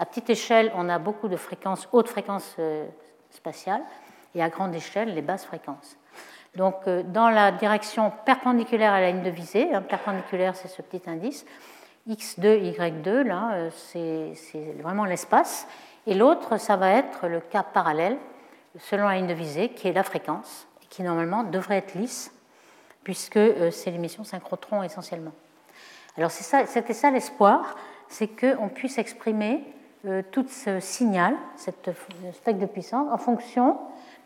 [0.00, 2.56] À petite échelle, on a beaucoup de fréquences, hautes fréquences
[3.30, 3.82] spatiales,
[4.34, 5.96] et à grande échelle, les basses fréquences.
[6.56, 11.08] Donc, dans la direction perpendiculaire à la ligne de visée, hein, perpendiculaire, c'est ce petit
[11.08, 11.46] indice,
[12.08, 14.32] x2, y2, là, c'est
[14.80, 15.68] vraiment l'espace.
[16.08, 18.18] Et l'autre, ça va être le cas parallèle,
[18.78, 22.32] selon la ligne de visée, qui est la fréquence, qui normalement devrait être lisse,
[23.04, 23.38] puisque
[23.70, 25.32] c'est l'émission synchrotron essentiellement.
[26.16, 27.76] Alors c'était ça l'espoir,
[28.08, 29.64] c'est qu'on puisse exprimer
[30.06, 31.90] euh, tout ce signal, cette
[32.34, 33.78] stack de puissance, en fonction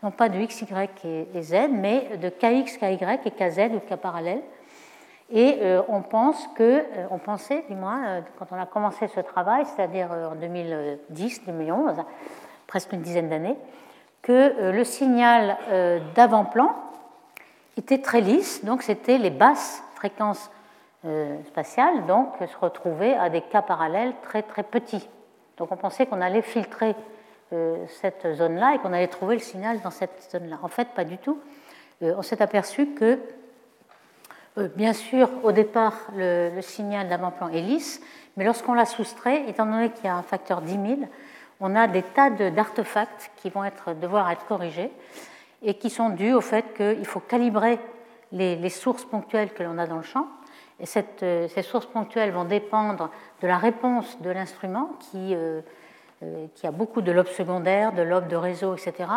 [0.03, 0.89] non pas de x, y
[1.35, 4.41] et, z, mais de kx, ky et kz ou k parallèle.
[5.31, 9.21] Et euh, on pense que, euh, on pensait du moins quand on a commencé ce
[9.21, 11.95] travail, c'est-à-dire en 2010, 2011,
[12.67, 13.57] presque une dizaine d'années,
[14.21, 15.57] que le signal
[16.15, 16.75] d'avant-plan
[17.77, 20.51] était très lisse, donc c'était les basses fréquences
[21.47, 25.09] spatiales, donc se retrouver à des cas parallèles très très petits.
[25.57, 26.95] Donc on pensait qu'on allait filtrer
[27.53, 30.57] euh, cette zone-là et qu'on allait trouver le signal dans cette zone-là.
[30.63, 31.37] En fait, pas du tout.
[32.01, 33.19] Euh, on s'est aperçu que,
[34.57, 38.01] euh, bien sûr, au départ, le, signal d'avant-plan est lisse,
[38.37, 40.83] mais lorsqu'on l'a soustrait, étant donné qu'il y a un facteur 10 000,
[41.61, 43.63] on a des tas d'artefacts qui vont
[44.01, 44.91] devoir être corrigés
[45.61, 47.79] et qui sont dus au fait qu'il faut calibrer
[48.33, 50.27] les sources ponctuelles que l'on a dans le champ
[50.81, 50.85] et
[51.23, 53.09] euh, ces sources ponctuelles vont dépendre
[53.41, 55.61] de la réponse de l'instrument qui, euh,
[56.23, 59.09] euh, a beaucoup de lobes secondaires, de lobes de réseau, etc.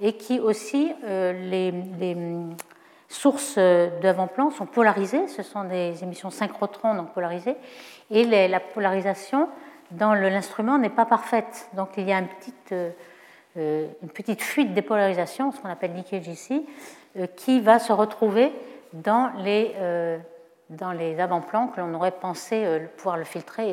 [0.00, 1.72] Et qui aussi, les,
[3.08, 5.28] sources d'avant-plan sont polarisées.
[5.28, 7.56] Ce sont des émissions synchrotrons, donc polarisées.
[8.10, 9.48] Et la polarisation
[9.90, 11.68] dans l'instrument n'est pas parfaite.
[11.74, 12.74] Donc il y a une petite,
[13.56, 16.66] une petite fuite des polarisations, ce qu'on appelle leakage ici,
[17.36, 18.52] qui va se retrouver
[18.92, 23.72] dans les avant-plans que l'on aurait pensé euh, pouvoir le filtrer.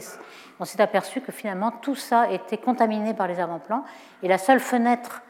[0.59, 3.83] on s'est aperçu que finalement tout ça était contaminé par les avant-plans
[4.21, 5.21] et la seule fenêtre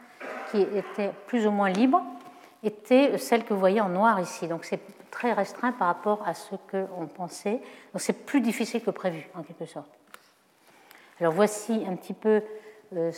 [0.50, 2.02] qui était plus ou moins libre
[2.62, 4.48] était celle que vous voyez en noir ici.
[4.48, 7.60] Donc c'est très restreint par rapport à ce qu'on pensait.
[7.92, 9.88] Donc c'est plus difficile que prévu en quelque sorte.
[11.20, 12.42] Alors voici un petit peu
[12.96, 13.12] euh,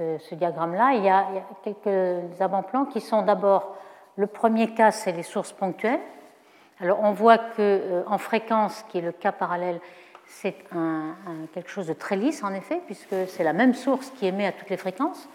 [0.00, 0.92] euh, ce diagramme-là.
[0.94, 1.26] Il, y a
[1.64, 3.76] quelques avant-plans qui sont d'abord,
[4.16, 6.00] le premier cas c'est les sources ponctuelles
[6.80, 9.80] alors on voit qu'en euh, fréquence, qui est le cas parallèle,
[10.26, 10.54] c'est
[11.52, 14.52] quelque chose de très lisse en effet, puisque c'est la même source qui émet à
[14.52, 15.28] toutes les fréquences.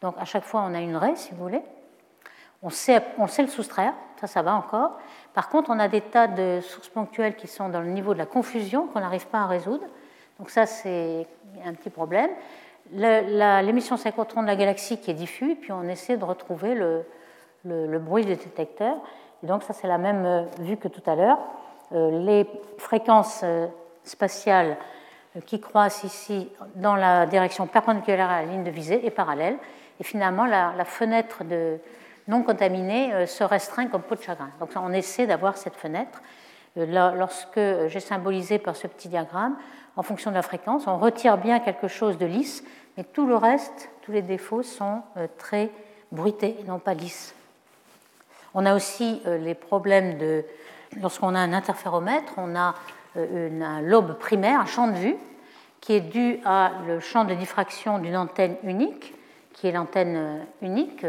[0.00, 1.62] Donc à chaque fois on a une raie, si vous voulez.
[2.62, 4.98] On sait, on sait le soustraire, ça ça va encore.
[5.34, 8.18] Par contre on a des tas de sources ponctuelles qui sont dans le niveau de
[8.18, 9.84] la confusion qu'on n'arrive pas à résoudre.
[10.38, 11.26] Donc ça c'est
[11.64, 12.30] un petit problème.
[12.92, 18.24] L'émission synchrotron de la galaxie qui est diffuse, puis on essaie de retrouver le, bruit
[18.24, 18.98] des détecteurs
[19.42, 21.38] donc ça c'est la même euh, vue que tout à l'heure.
[21.92, 22.46] Euh, les
[22.78, 23.66] fréquences euh,
[24.04, 24.76] spatiales
[25.44, 29.58] qui croissent ici dans la direction perpendiculaire à la ligne de visée et parallèle.
[30.00, 31.78] Et finalement, la, fenêtre de
[32.26, 34.48] non contaminée se restreint comme peau de chagrin.
[34.60, 36.22] Donc on essaie d'avoir cette fenêtre.
[36.74, 39.56] Lorsque j'ai symbolisé par ce petit diagramme,
[39.96, 42.62] en fonction de la fréquence, on retire bien quelque chose de lisse,
[42.96, 45.02] mais tout le reste, tous les défauts sont
[45.38, 45.70] très
[46.12, 47.34] bruités non pas lisses.
[48.58, 50.42] On a aussi euh, les problèmes de.
[51.00, 52.74] Lorsqu'on a un interféromètre, on a
[53.18, 55.16] euh, un lobe primaire, un champ de vue,
[55.82, 59.14] qui est dû à le champ de diffraction d'une antenne unique,
[59.52, 61.04] qui est l'antenne euh, unique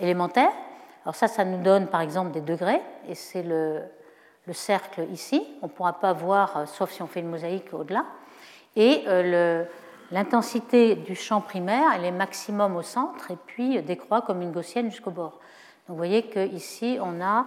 [0.00, 0.50] élémentaire.
[1.04, 3.82] Alors ça, ça nous donne par exemple des degrés, et c'est le,
[4.52, 5.46] cercle ici.
[5.62, 8.04] On ne pourra pas voir, sauf si on fait une mosaïque au-delà.
[8.76, 9.04] Et
[10.10, 14.90] l'intensité du champ primaire, elle est maximum au centre, et puis décroît comme une gaussienne
[14.90, 15.38] jusqu'au bord
[15.90, 17.46] vous voyez qu'ici, on a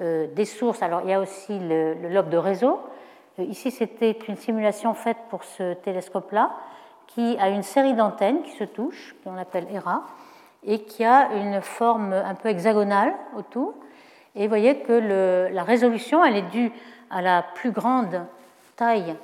[0.00, 0.82] euh, des sources.
[0.82, 2.80] Alors, il y a aussi le, lobe de réseau.
[3.38, 6.52] Euh, ici, c'était une simulation faite pour ce télescope-là,
[7.06, 10.04] qui a une série d'antennes qui se touchent, qu'on appelle ERA,
[10.64, 13.74] et qui a une forme un peu hexagonale autour.
[14.34, 16.72] Et vous voyez que la résolution, elle est due
[17.10, 18.22] à la plus grande
[18.76, 19.14] taille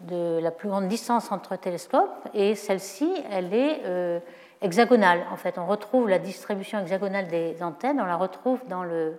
[0.00, 4.18] de la plus grande distance entre télescopes, et celle-ci, elle est euh,
[4.60, 5.20] hexagonale.
[5.32, 9.18] En fait, on retrouve la distribution hexagonale des antennes, on la retrouve dans, le,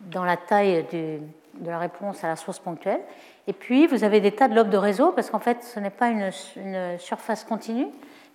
[0.00, 1.20] dans la taille de
[1.64, 3.00] la réponse à la source ponctuelle.
[3.46, 5.90] Et puis, vous avez des tas de lobes de réseau, parce qu'en fait, ce n'est
[5.90, 6.30] pas une,
[6.98, 7.88] surface continue,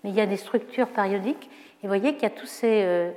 [0.03, 1.49] mais il y a des structures périodiques.
[1.81, 3.11] Et vous voyez qu'il y a tous ces euh,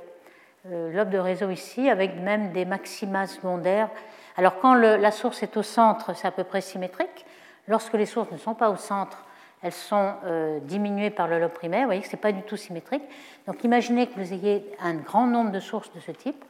[0.71, 3.89] euh, lobes de réseau ici, avec même des maxima secondaires.
[4.37, 7.25] Alors, quand la source est au centre, c'est à peu près symétrique.
[7.67, 9.25] Lorsque les sources ne sont pas au centre,
[9.61, 11.81] elles sont euh, diminuées par le lobe primaire.
[11.81, 13.03] Vous voyez que ce n'est pas du tout symétrique.
[13.45, 16.43] Donc imaginez que vous ayez un grand nombre de sources de ce type.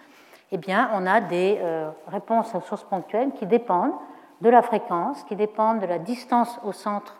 [0.51, 3.95] Eh bien, on a des euh, réponses aux sources ponctuelles qui dépendent
[4.41, 7.19] de la fréquence, qui dépendent de la distance au centre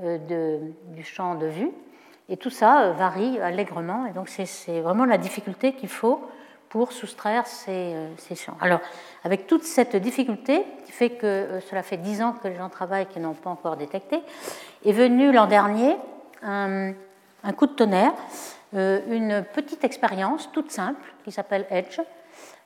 [0.00, 1.70] du champ de vue.
[2.28, 4.06] Et tout ça varie allègrement.
[4.06, 6.28] Et donc, c'est vraiment la difficulté qu'il faut
[6.68, 8.56] pour soustraire ces, ces, champs.
[8.60, 8.80] Alors,
[9.24, 13.06] avec toute cette difficulté, qui fait que cela fait dix ans que les gens travaillent
[13.06, 14.22] qui n'ont pas encore détecté,
[14.84, 15.96] est venu l'an dernier
[16.42, 16.94] un,
[17.56, 18.14] coup de tonnerre,
[18.72, 22.00] une petite expérience toute simple qui s'appelle EDGE,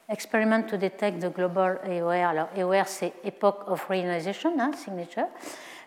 [0.08, 2.12] Experiment to Detect the Global AOR.
[2.12, 5.26] Alors, AOR, c'est Epoch of Reionization, hein, signature.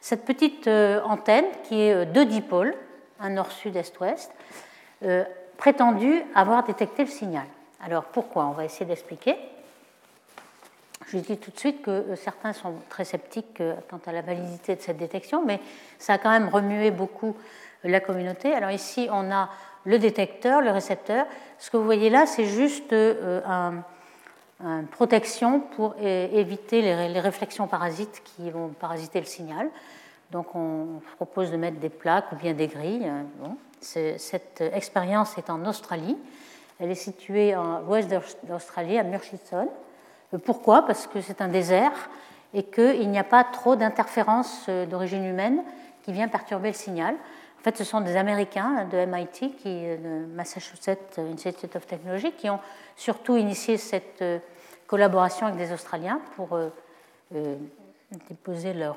[0.01, 2.75] Cette petite euh, antenne qui est euh, deux dipôles,
[3.19, 4.31] un nord-sud, est-ouest,
[5.03, 5.23] euh,
[5.57, 7.45] prétendue avoir détecté le signal.
[7.83, 8.45] Alors, pourquoi?
[8.45, 9.35] On va essayer d'expliquer.
[11.07, 14.81] Je dis tout de suite que certains sont très sceptiques quant à la validité de
[14.81, 15.59] cette détection, mais
[15.97, 17.35] ça a quand même remué beaucoup
[17.83, 18.53] la communauté.
[18.53, 19.49] Alors ici, on a
[19.85, 21.25] le détecteur, le récepteur.
[21.57, 23.83] Ce que vous voyez là, c'est juste un,
[24.61, 29.69] une protection pour éviter les, réflexions parasites qui vont parasiter le signal.
[30.31, 33.09] Donc on propose de mettre des plaques ou bien des grilles.
[33.39, 33.57] Bon.
[33.81, 36.17] Cette expérience est en Australie.
[36.79, 38.09] Elle est située en l'ouest
[38.43, 39.69] d'Australie, à Murchison.
[40.45, 40.85] Pourquoi?
[40.85, 42.09] Parce que c'est un désert
[42.53, 45.63] et qu'il n'y a pas trop d'interférences d'origine humaine
[46.03, 47.15] qui vient perturber le signal.
[47.59, 52.49] En fait, ce sont des Américains de MIT, qui, de Massachusetts Institute of Technology, qui
[52.49, 52.59] ont
[52.95, 54.39] surtout initié cette euh,
[54.87, 56.69] collaboration avec des Australiens pour euh,
[57.35, 57.57] euh,
[58.29, 58.95] déposer leur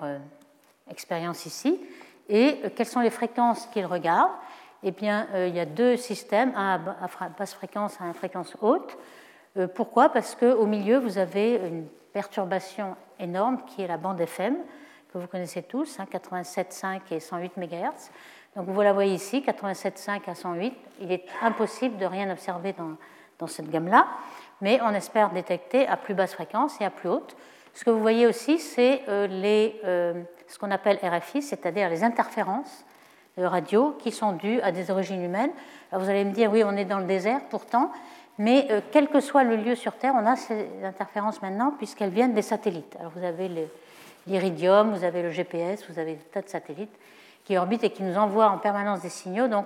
[0.92, 1.80] expérience ici.
[2.28, 4.30] Et quelles sont les fréquences qu'ils regardent
[4.84, 8.96] Eh bien, il y a deux systèmes, un à basse fréquence un à fréquence haute.
[9.74, 10.08] Pourquoi?
[10.08, 14.56] Parce qu'au milieu, vous avez une perturbation énorme qui est la bande FM,
[15.12, 18.10] que vous connaissez tous, 87,5 hein, et 108 MHz.
[18.56, 20.74] Donc vous la voyez ici, 87,5 à 108.
[21.00, 22.96] Il est impossible de rien observer dans,
[23.48, 24.06] cette gamme-là,
[24.60, 27.34] mais on espère détecter à plus basse fréquence et à plus haute.
[27.74, 29.26] Ce que vous voyez aussi, c'est euh,
[29.84, 30.22] euh,
[30.52, 32.84] ce qu'on appelle RFI, c'est-à-dire les interférences
[33.38, 35.50] de radio qui sont dues à des origines humaines.
[35.92, 37.90] Vous allez me dire, oui, on est dans le désert pourtant,
[38.36, 42.10] mais euh, quel que soit le lieu sur Terre, on a ces interférences maintenant puisqu'elles
[42.10, 42.94] viennent des satellites.
[43.00, 43.50] Alors vous avez
[44.26, 46.94] l'iridium, vous avez le GPS, vous avez des tas de satellites
[47.46, 49.48] qui orbitent et qui nous envoient en permanence des signaux.
[49.48, 49.64] Donc,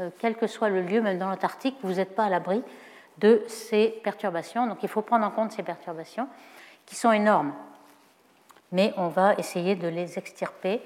[0.00, 2.64] euh, quel que soit le lieu, même dans l'Antarctique, vous n'êtes pas à l'abri
[3.18, 4.66] de ces perturbations.
[4.66, 6.26] Donc, il faut prendre en compte ces perturbations
[6.84, 7.52] qui sont énormes.
[8.74, 10.82] Mais on va essayer de les extirper.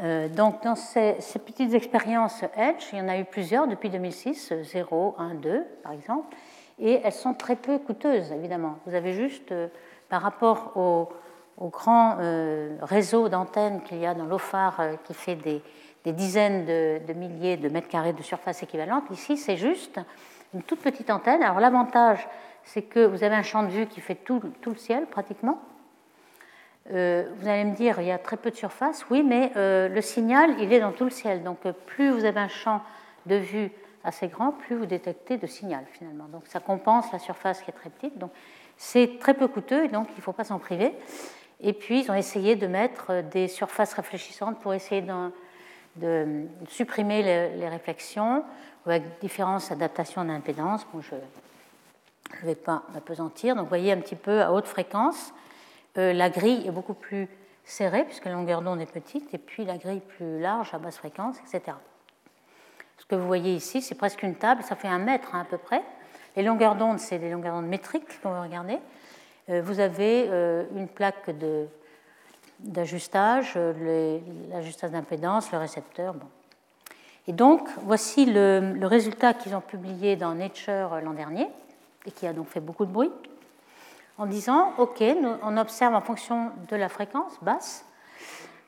[0.00, 4.52] Euh, donc, dans ces, petites expériences Edge, il y en a eu plusieurs depuis 2006,
[4.62, 6.36] 0, 1, 2 par exemple,
[6.78, 8.76] et elles sont très peu coûteuses, évidemment.
[8.86, 9.68] Vous avez juste, euh,
[10.08, 11.08] par rapport aux
[11.60, 15.62] au grand euh, réseau d'antennes qu'il y a dans l'OFAR qui fait des,
[16.12, 19.04] dizaines de, milliers de mètres carrés de surface équivalente.
[19.10, 20.00] Ici, c'est juste
[20.54, 21.42] une toute petite antenne.
[21.42, 22.26] Alors l'avantage,
[22.64, 25.60] c'est que vous avez un champ de vue qui fait tout, le ciel pratiquement.
[26.92, 29.04] Euh, vous allez me dire, il y a très peu de surface.
[29.10, 31.42] Oui, mais le signal, il est dans tout le ciel.
[31.42, 32.82] Donc plus vous avez un champ
[33.26, 33.70] de vue
[34.02, 36.24] assez grand, plus vous détectez de signal finalement.
[36.24, 38.18] Donc ça compense la surface qui est très petite.
[38.18, 38.30] Donc
[38.76, 40.94] c'est très peu coûteux et donc il ne faut pas s'en priver.
[41.62, 45.02] Et puis, ils ont essayé de mettre des surfaces réfléchissantes pour essayer
[45.96, 48.44] de, supprimer les, réflexions
[48.86, 50.86] avec différentes adaptations d'impédance.
[50.92, 53.54] Bon, je ne vais pas m'apesantir.
[53.54, 55.34] Donc, vous voyez un petit peu à haute fréquence, euh,
[55.96, 57.28] la grille est beaucoup plus
[57.64, 60.96] serrée puisque la longueur d'onde est petite, et puis la grille plus large à basse
[60.96, 61.76] fréquence, etc.
[62.98, 65.44] Ce que vous voyez ici, c'est presque une table, ça fait un mètre hein, à
[65.44, 65.82] peu près.
[66.36, 68.78] Les longueurs d'onde, c'est des longueurs d'onde métriques qu'on va regarder.
[69.48, 71.30] Euh, vous avez euh, une plaque
[72.60, 76.14] d'ajustage, euh, l'ajustage d'impédance, le récepteur.
[77.26, 81.48] Et donc, voici le, résultat qu'ils ont publié dans Nature l'an dernier,
[82.06, 83.10] et qui a donc fait beaucoup de bruit,
[84.20, 85.02] en disant, OK,
[85.42, 87.86] on observe en fonction de la fréquence basse,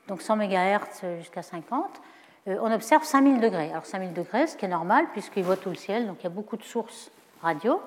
[0.07, 2.01] donc 100 MHz jusqu'à 50,
[2.47, 3.69] on observe 5000 degrés.
[3.69, 6.27] Alors 5000 degrés, ce qui est normal, puisqu'il voit tout le ciel, donc il y
[6.27, 7.11] a beaucoup de sources
[7.43, 7.79] radio.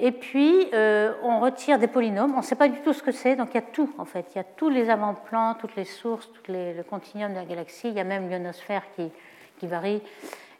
[0.00, 2.32] Et puis, euh, on retire des polynômes.
[2.34, 4.04] On ne sait pas du tout ce que c'est, donc il y a tout, en
[4.04, 4.26] fait.
[4.34, 7.88] Il y a tous les avant-plans, toutes les sources, tout le continuum de la galaxie.
[7.88, 10.02] Il y a même l'ionosphère qui varie.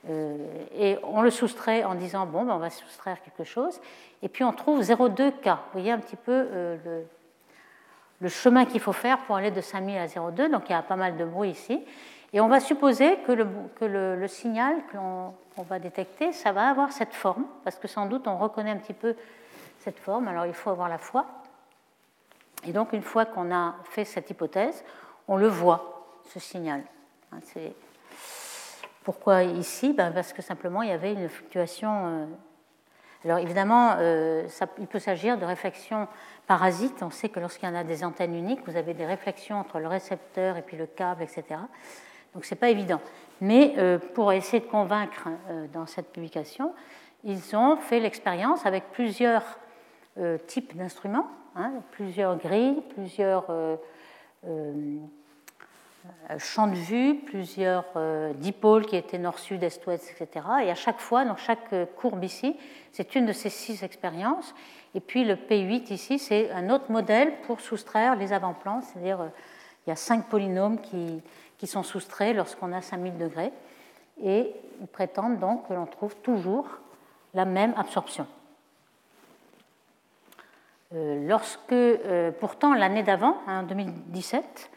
[0.08, 0.36] Euh,
[0.74, 3.80] et on le soustrait en disant, bon, ben, on va soustraire quelque chose.
[4.22, 5.46] Et puis, on trouve 0,2 K.
[5.46, 7.02] Vous voyez un petit peu euh,
[8.20, 10.50] le, chemin qu'il faut faire pour aller de 5000 à 0,2.
[10.50, 11.84] Donc, il y a pas mal de bruit ici.
[12.32, 17.12] Et on va supposer que le, signal que l'on va détecter, ça va avoir cette
[17.12, 19.16] forme, parce que sans doute on reconnaît un petit peu
[19.80, 21.26] cette forme, alors il faut avoir la foi.
[22.64, 24.84] Et donc une fois qu'on a fait cette hypothèse,
[25.26, 26.82] on le voit, ce signal.
[27.32, 27.40] Hein,
[29.10, 31.90] pourquoi ici ben Parce que simplement il y avait une fluctuation.
[31.90, 32.26] Euh,
[33.24, 36.06] alors évidemment, euh, ça, il peut s'agir de réflexions
[36.46, 37.02] parasites.
[37.02, 39.80] On sait que lorsqu'il y en a des antennes uniques, vous avez des réflexions entre
[39.80, 41.42] le récepteur et puis le câble, etc.
[42.34, 43.00] Donc ce n'est pas évident.
[43.40, 43.74] Mais
[44.14, 45.28] pour essayer de convaincre
[45.72, 46.72] dans cette publication,
[47.24, 49.42] ils ont fait l'expérience avec plusieurs
[50.46, 53.50] types d'instruments, hein, plusieurs grilles, plusieurs
[54.46, 54.98] euh,
[56.38, 60.46] champ de vue, plusieurs euh, dipôles qui étaient nord-sud, est-ouest, etc.
[60.62, 62.56] Et à chaque fois, dans chaque euh, courbe ici,
[62.92, 64.54] c'est une de ces six expériences.
[64.94, 69.30] Et puis le P8 ici, c'est un autre modèle pour soustraire les avant-plans, c'est-à-dire
[69.86, 71.22] il y a cinq polynômes qui,
[71.58, 73.52] qui sont soustraits lorsqu'on a 5000 degrés.
[74.22, 76.66] Et ils prétendent donc que l'on trouve toujours
[77.34, 78.26] la même absorption.
[80.92, 81.74] lorsque,
[82.40, 84.70] pourtant, l'année d'avant, hein, en 2017,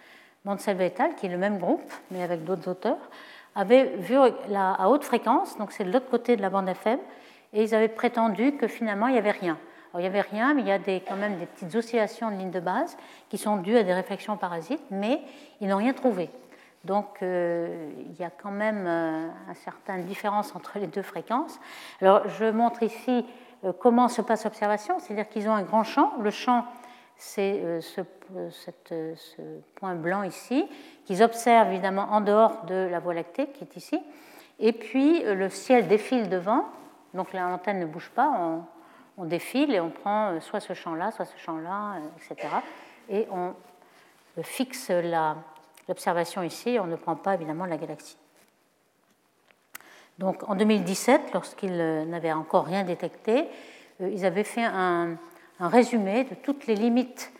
[0.45, 3.09] Mansell et qui est le même groupe, mais avec d'autres auteurs,
[3.55, 4.15] avaient vu
[4.49, 6.99] la, à haute fréquence, donc c'est de l'autre côté de la bande FM,
[7.53, 9.57] et ils avaient prétendu que finalement il n'y avait rien.
[9.93, 12.35] Alors, il n'y avait rien, mais il y a quand même des petites oscillations de
[12.35, 12.97] ligne de base
[13.29, 15.21] qui sont dues à des réflexions parasites, mais
[15.61, 16.31] ils n'ont rien trouvé.
[16.83, 21.59] Donc euh, il y a quand même euh, une certaine différence entre les deux fréquences.
[22.01, 23.25] Alors je montre ici
[23.63, 26.11] euh, comment se passe l'observation, c'est-à-dire qu'ils ont un grand champ.
[26.19, 26.65] Le champ
[27.17, 27.79] c'est euh,
[28.35, 28.49] euh,
[28.91, 29.41] euh, ce,
[29.75, 30.67] point blanc ici,
[31.05, 33.99] qu'ils observent évidemment en dehors de la Voie lactée qui est ici.
[34.59, 36.65] Et puis le ciel défile devant,
[37.13, 38.31] donc l'antenne ne bouge pas,
[39.17, 42.47] on, défile et on prend soit ce champ-là, soit ce champ-là, etc.
[43.09, 43.53] Et on
[44.41, 44.91] fixe
[45.87, 48.17] l'observation ici, on ne prend pas évidemment la galaxie.
[50.19, 53.47] Donc en 2017, lorsqu'ils n'avaient encore rien détecté,
[53.99, 55.17] ils avaient fait un,
[55.63, 57.31] un résumé de toutes les limites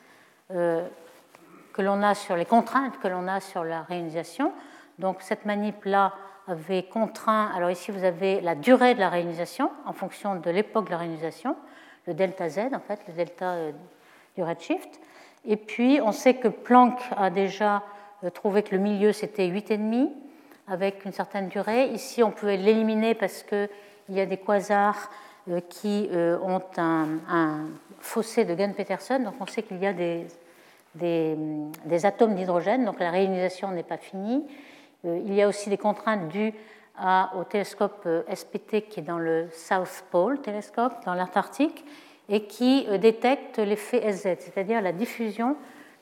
[0.52, 0.88] euh,
[1.74, 4.54] que l'on a sur les contraintes que l'on a sur la réunisation.
[4.98, 6.14] Donc cette manip-là
[6.48, 10.86] avait contraint, alors ici vous avez la durée de la réunisation en fonction de l'époque
[10.86, 11.58] de la réunisation,
[12.08, 13.72] le delta Z en fait, le delta euh,
[14.38, 15.02] du redshift.
[15.44, 17.84] Et puis on sait que Planck a déjà
[18.24, 20.12] euh, trouvé que le milieu c'était 8,5
[20.70, 21.88] avec une certaine durée.
[21.88, 23.68] Ici on pouvait l'éliminer parce qu'il
[24.08, 25.10] y a des quasars
[25.70, 27.68] qui ont un
[28.04, 29.20] fossé de Gunn-Peterson.
[29.20, 34.46] Donc on sait qu'il y a des, atomes d'hydrogène, donc la réionisation n'est pas finie.
[35.06, 36.54] Euh, il y a aussi des contraintes dues
[37.36, 41.84] au télescope euh, SPT qui est dans le South Pole télescope, dans l'Antarctique,
[42.30, 45.56] et qui euh, détecte l'effet SZ, c'est-à-dire la diffusion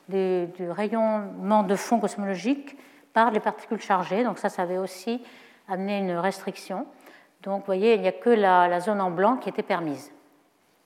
[0.08, 2.76] du, rayonnement de fond cosmologique
[3.14, 4.24] par les particules chargées.
[4.24, 5.22] Donc ça, ça avait aussi
[5.68, 6.86] amené une restriction.
[7.42, 10.12] Donc vous voyez, il n'y a que la zone en blanc qui était permise.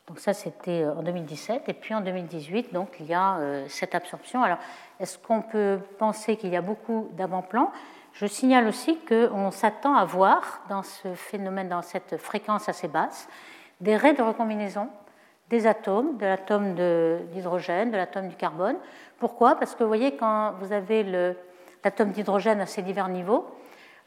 [0.07, 1.69] Donc ça, c'était euh, en 2017.
[1.69, 4.43] Et puis en 2018, donc, il y a euh, cette absorption.
[4.43, 4.59] Alors,
[5.01, 7.73] est-ce qu'on peut penser qu'il y a beaucoup d'avant-plans?
[8.13, 13.29] Je signale aussi qu'on s'attend à voir dans ce phénomène, dans cette fréquence assez basse,
[13.81, 14.89] des raies de recombinaison
[15.49, 16.75] des atomes, de l'atome
[17.33, 18.75] d'hydrogène, de l'atome du carbone.
[19.21, 19.55] Pourquoi?
[19.55, 21.05] Parce que vous voyez, quand vous avez
[21.85, 23.47] l'atome d'hydrogène à ces divers niveaux,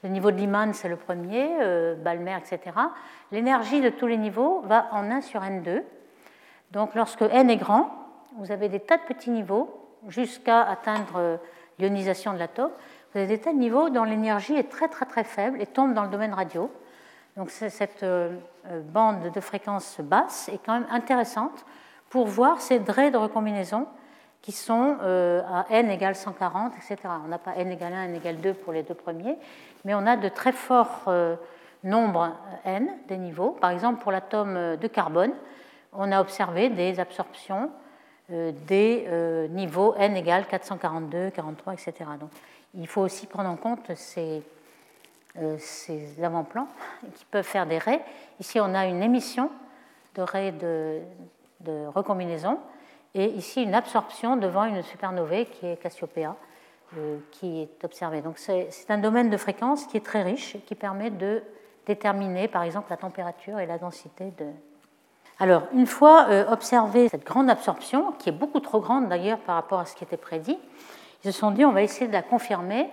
[0.04, 2.60] le niveau de Lyman, c'est le premier, euh, Balmer, etc.
[3.32, 5.84] L'énergie de tous les niveaux va en 1 sur N2.
[6.72, 7.91] Donc lorsque N est grand,
[8.38, 9.70] vous avez des tas de petits niveaux
[10.08, 11.38] jusqu'à atteindre euh,
[11.80, 12.72] l'ionisation de l'atome.
[13.12, 15.93] Vous avez des tas de niveaux dont l'énergie est très très très faible et tombe
[15.93, 16.72] dans le domaine radio.
[17.36, 18.38] Donc cette euh,
[18.84, 21.66] bande de fréquence basse est quand même intéressante
[22.10, 23.88] pour voir ces draies de recombinaison
[24.41, 26.97] qui sont à n égale 140, etc.
[27.26, 29.38] On n'a pas n égale 1, n égale 2 pour les deux premiers,
[29.86, 31.36] mais on a de très forts euh,
[31.84, 33.52] nombres n des niveaux.
[33.52, 35.34] Par exemple, pour l'atome de carbone,
[35.94, 37.72] on a observé des absorptions
[38.32, 41.94] euh, des euh, niveaux n égale 442, 43, etc.
[42.20, 42.30] Donc,
[42.76, 44.44] il faut aussi prendre en compte ces,
[45.58, 46.68] ces avant-plans
[47.16, 48.04] qui peuvent faire des raies.
[48.40, 49.50] Ici, on a une émission
[50.16, 51.00] de raies de,
[51.62, 52.60] de recombinaison
[53.16, 56.36] et ici une absorption devant une supernovae qui est Cassiopeia.
[56.98, 58.24] Euh, qui est observé.
[58.24, 61.44] Donc c'est un domaine de fréquence qui est très riche et qui permet de
[61.86, 64.48] déterminer par exemple la température et la densité de...
[65.38, 69.54] Alors une fois euh, observé cette grande absorption, qui est beaucoup trop grande d'ailleurs par
[69.54, 70.58] rapport à ce qui était prédit,
[71.24, 72.90] ils se sont dit on va essayer de la confirmer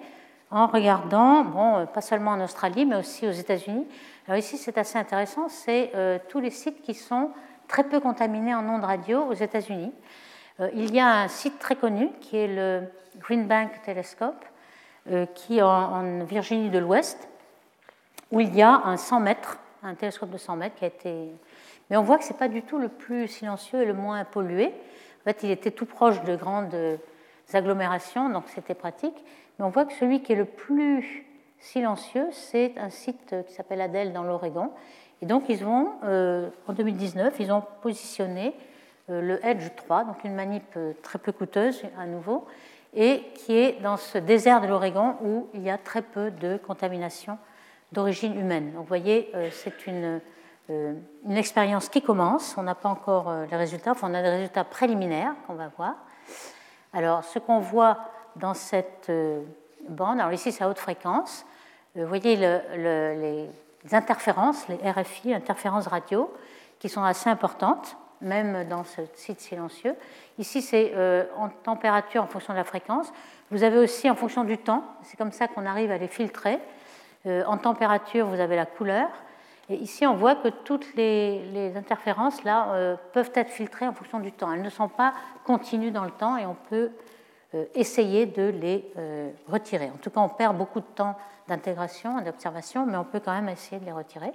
[0.50, 3.86] en regardant, bon, euh, pas seulement en Australie, mais aussi aux États-Unis.
[4.26, 5.90] Alors ici, c'est assez intéressant, c'est
[6.28, 7.30] tous les sites qui sont
[7.66, 9.92] très peu contaminés en ondes radio aux États-Unis.
[10.60, 12.82] Euh, il y a un site très connu qui est le
[13.18, 14.44] Green Bank Telescope,
[15.10, 17.28] euh, qui est en Virginie de l'Ouest,
[18.30, 21.30] où il y a un 100 mètres, un télescope de 100 mètres qui a été.
[21.90, 24.24] Mais on voit que ce n'est pas du tout le plus silencieux et le moins
[24.24, 24.66] pollué.
[24.66, 26.76] En fait, il était tout proche de grandes
[27.52, 29.16] agglomérations, donc c'était pratique.
[29.58, 31.24] Mais on voit que celui qui est le plus
[31.60, 34.70] silencieux, c'est un site qui s'appelle Adèle dans l'Oregon.
[35.22, 38.54] Et donc, ils vont, euh, en 2019, ils ont positionné
[39.08, 42.46] le Edge 3, donc une manip euh, très peu coûteuse à nouveau.
[42.94, 46.56] et qui est dans ce désert de l'Oregon où il y a très peu de
[46.56, 47.38] contamination
[47.92, 48.72] d'origine humaine.
[48.72, 50.20] Donc vous voyez, c'est une,
[50.68, 52.56] une, expérience qui commence.
[52.56, 55.94] On n'a pas encore les résultats, enfin, on a des résultats préliminaires qu'on va voir.
[56.94, 57.98] Alors ce qu'on voit
[58.36, 59.12] dans cette
[59.88, 61.44] bande, alors ici c'est à haute fréquence,
[61.94, 63.48] vous voyez les
[63.94, 66.32] interférences, les RFI, interférences radio,
[66.78, 69.94] qui sont assez importantes, même dans ce site silencieux.
[70.38, 73.12] Ici, c'est euh, en température en fonction de la fréquence.
[73.50, 76.58] Vous avez aussi en fonction du temps, c'est comme ça qu'on arrive à les filtrer.
[77.26, 79.08] Euh, en température, vous avez la couleur.
[79.68, 84.20] Et ici, on voit que toutes les, interférences là, euh, peuvent être filtrées en fonction
[84.20, 84.52] du temps.
[84.52, 85.12] Elles ne sont pas
[85.44, 86.90] continues dans le temps et on peut
[87.74, 88.84] essayer de les
[89.48, 89.86] retirer.
[89.86, 91.16] En tout cas, on perd beaucoup de temps
[91.48, 94.32] d'intégration et d'observation, mais on peut quand même essayer de les retirer.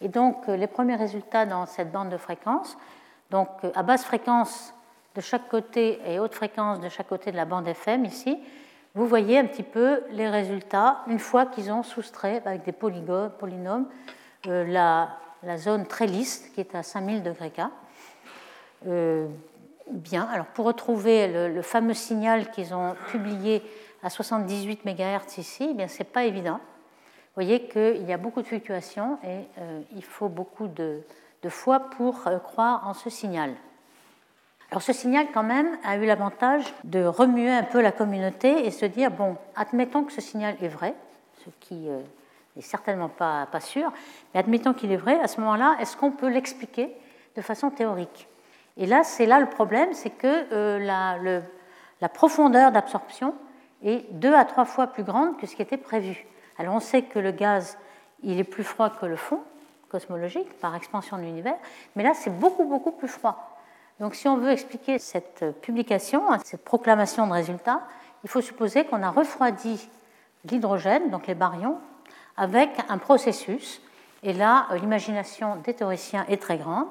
[0.00, 2.76] Et donc, euh, les premiers résultats dans cette bande de fréquence,
[3.30, 4.74] donc euh, à basse fréquence
[5.14, 8.38] de chaque côté et haute fréquence de chaque côté de la bande FM ici,
[8.94, 13.86] vous voyez un petit peu les résultats une fois qu'ils ont soustrait avec des polynômes
[14.46, 17.62] euh, la, zone très lisse qui est à 5000 degrés K.
[19.90, 23.62] bien, alors pour retrouver le, le fameux signal qu'ils ont publié
[24.02, 26.60] à 78 MHz ici, eh bien c'est pas évident.
[27.36, 31.02] Vous voyez qu'il y a beaucoup de fluctuations et euh, il faut beaucoup de,
[31.50, 33.52] fois pour euh, croire en ce signal.
[34.70, 38.70] Alors ce signal quand même a eu l'avantage de remuer un peu la communauté et
[38.70, 40.94] se dire, bon, admettons que ce signal est vrai,
[41.44, 43.92] ce qui n'est euh, certainement pas, sûr,
[44.32, 46.96] mais admettons qu'il est vrai, à ce moment-là, est-ce qu'on peut l'expliquer
[47.36, 48.28] de façon théorique?
[48.78, 50.78] Et là, c'est là le problème, c'est que
[52.00, 53.34] la profondeur d'absorption
[53.84, 56.26] est deux à trois fois plus grande que ce qui était prévu.
[56.58, 57.78] Alors on sait que le gaz,
[58.22, 59.40] il est plus froid que le fond
[59.88, 61.56] cosmologique par expansion de l'univers,
[61.94, 63.56] mais là c'est beaucoup beaucoup plus froid.
[64.00, 67.82] Donc si on veut expliquer cette publication, cette proclamation de résultats,
[68.24, 69.88] il faut supposer qu'on a refroidi
[70.44, 71.78] l'hydrogène, donc les baryons,
[72.36, 73.80] avec un processus.
[74.22, 76.86] Et là, l'imagination des théoriciens est très grande.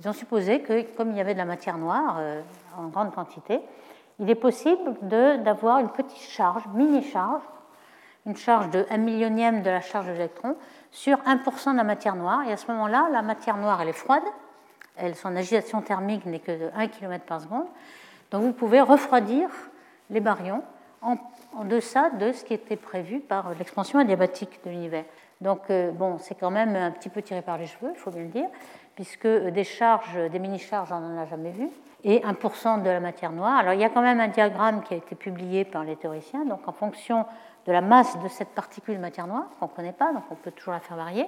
[0.00, 2.42] Ils ont supposé que, comme il y avait de la matière noire euh,
[2.76, 3.60] en grande quantité,
[4.18, 4.94] il est possible
[5.42, 7.42] d'avoir une petite charge, mini-charge,
[8.26, 10.56] une charge de 1 millionième de la charge de l'électron
[10.90, 12.42] sur 1% de la matière noire.
[12.48, 14.22] Et à ce moment-là, la matière noire, elle est froide.
[14.96, 17.66] Elle, son agitation thermique n'est que de 1 km par seconde.
[18.30, 19.48] Donc vous pouvez refroidir
[20.10, 20.62] les baryons
[21.02, 21.16] en,
[21.64, 25.04] deçà de ce qui était prévu par l'expansion adiabatique de l'univers.
[25.40, 28.10] Donc euh, bon, c'est quand même un petit peu tiré par les cheveux, il faut
[28.10, 28.48] bien le dire,
[28.94, 31.68] puisque des charges, des mini-charges, on n'en a jamais vu,
[32.02, 33.58] et 1% de la matière noire.
[33.58, 36.44] Alors il y a quand même un diagramme qui a été publié par les théoriciens,
[36.44, 37.26] donc en fonction
[37.66, 40.50] de la masse de cette particule matière noire, qu'on ne connaît pas, donc on peut
[40.50, 41.26] toujours la faire varier,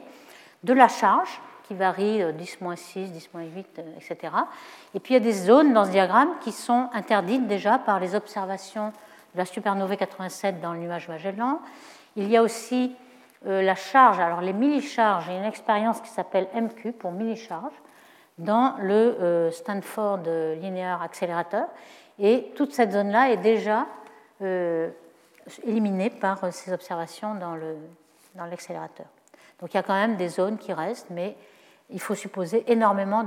[0.64, 3.64] de la charge, qui varie 10-6, 10-8,
[3.97, 4.32] etc.
[4.95, 7.99] Et puis il y a des zones dans ce diagramme qui sont interdites déjà par
[7.99, 8.93] les observations
[9.34, 11.61] de la supernovae 87 dans le nuage Magellan.
[12.14, 12.95] Il y a aussi
[13.47, 17.12] euh, la charge, alors les millicharges, il y a une expérience qui s'appelle MQ pour
[17.12, 17.74] millicharge
[18.39, 20.20] dans le euh, Stanford
[20.61, 21.66] Linear Accelerator.
[22.18, 23.87] Et toute cette zone-là est déjà
[24.43, 24.91] euh,
[25.65, 27.57] éliminés par euh, ces observations dans
[28.47, 29.07] l'accélérateur.
[29.59, 31.37] Dans Donc il y a quand même des zones qui restent, mais
[31.91, 33.25] il faut supposer énormément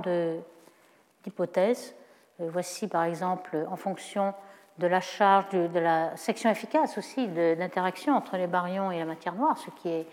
[1.24, 1.96] d'hypothèses.
[2.42, 4.34] Euh, voici par exemple, en fonction
[4.78, 9.36] de la charge, de, la section efficace aussi, d'interaction entre les baryons et la matière
[9.36, 10.08] noire, ce qui n'est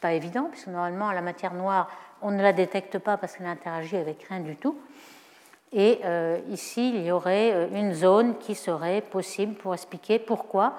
[0.00, 1.90] pas évident, puisque normalement la matière noire,
[2.22, 4.78] on ne la détecte pas parce qu'elle interagit avec rien du tout.
[5.72, 10.74] Et euh, ici, il y aurait une zone qui serait possible pour expliquer pourquoi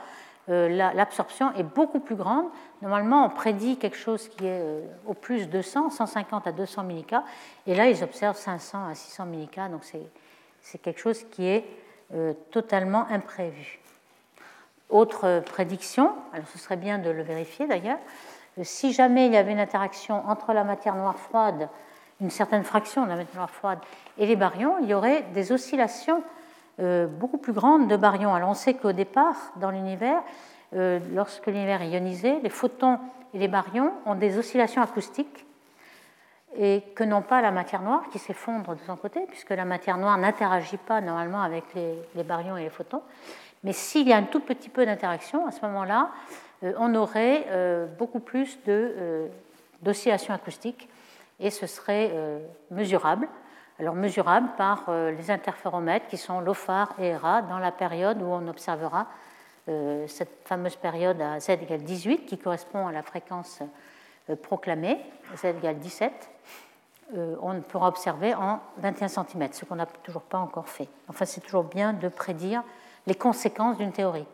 [0.48, 2.46] l'absorption est beaucoup plus grande.
[2.82, 7.24] Normalement, on prédit quelque chose qui est euh, au plus 200, 150 à 200 millica,
[7.66, 9.82] et là, ils observent 500 à 600 millica, donc
[10.62, 11.66] c'est quelque chose qui est
[12.14, 13.80] euh, totalement imprévu.
[14.90, 17.98] Autre prédiction, alors ce serait bien de le vérifier d'ailleurs,
[18.62, 21.68] si jamais il y avait une interaction entre la matière noire froide,
[22.22, 23.80] une certaine fraction de la matière noire froide,
[24.18, 26.22] et les baryons, il y aurait des oscillations euh,
[26.80, 28.34] beaucoup plus grande de baryons.
[28.34, 30.22] Alors on sait qu'au départ, dans l'univers,
[30.76, 33.00] euh, lorsque l'univers est ionisé, les photons
[33.34, 35.46] et les baryons ont des oscillations acoustiques
[36.58, 39.98] et que n'ont pas la matière noire qui s'effondre de son côté, puisque la matière
[39.98, 43.02] noire n'interagit pas normalement avec les, baryons et les photons.
[43.64, 46.12] Mais s'il y a un tout petit peu d'interaction, à ce moment-là,
[46.64, 47.46] euh, on aurait
[47.98, 48.58] beaucoup plus
[49.82, 50.90] d'oscillations acoustiques
[51.40, 52.12] et ce serait
[52.72, 53.28] mesurable
[53.80, 58.26] alors mesurables par euh, les interféromètres qui sont LOFAR et ERA dans la période où
[58.26, 59.08] on observera
[59.68, 63.62] euh, cette fameuse période à z égale 18 qui correspond à la fréquence
[64.30, 65.00] euh, proclamée,
[65.36, 66.30] z égale 17.
[67.14, 70.90] On pourra observer en 21 cm, ce qu'on n'a toujours pas encore fait.
[71.08, 72.64] Enfin, c'est toujours bien de prédire
[73.06, 74.26] les conséquences d'une théorie.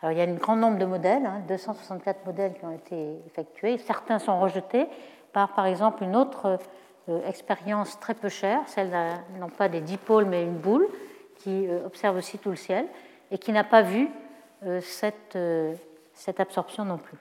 [0.00, 3.18] Alors, il y a un grand nombre de modèles, 264 hein, modèles qui ont été
[3.26, 3.76] effectués.
[3.76, 4.86] Certains sont rejetés
[5.34, 6.58] par, par exemple, une autre
[7.26, 8.90] expérience très peu chère, celle
[9.38, 10.88] non pas des dipôles mais une boule,
[11.36, 12.86] qui euh, observe aussi tout le ciel
[13.30, 14.08] et qui n'a pas vu
[14.64, 15.38] euh, cette,
[16.14, 17.16] cette absorption non plus.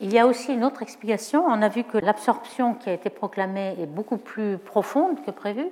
[0.00, 1.44] Il y a aussi une autre explication.
[1.46, 5.66] On a vu que l'absorption qui a été proclamée est beaucoup plus profonde que prévu.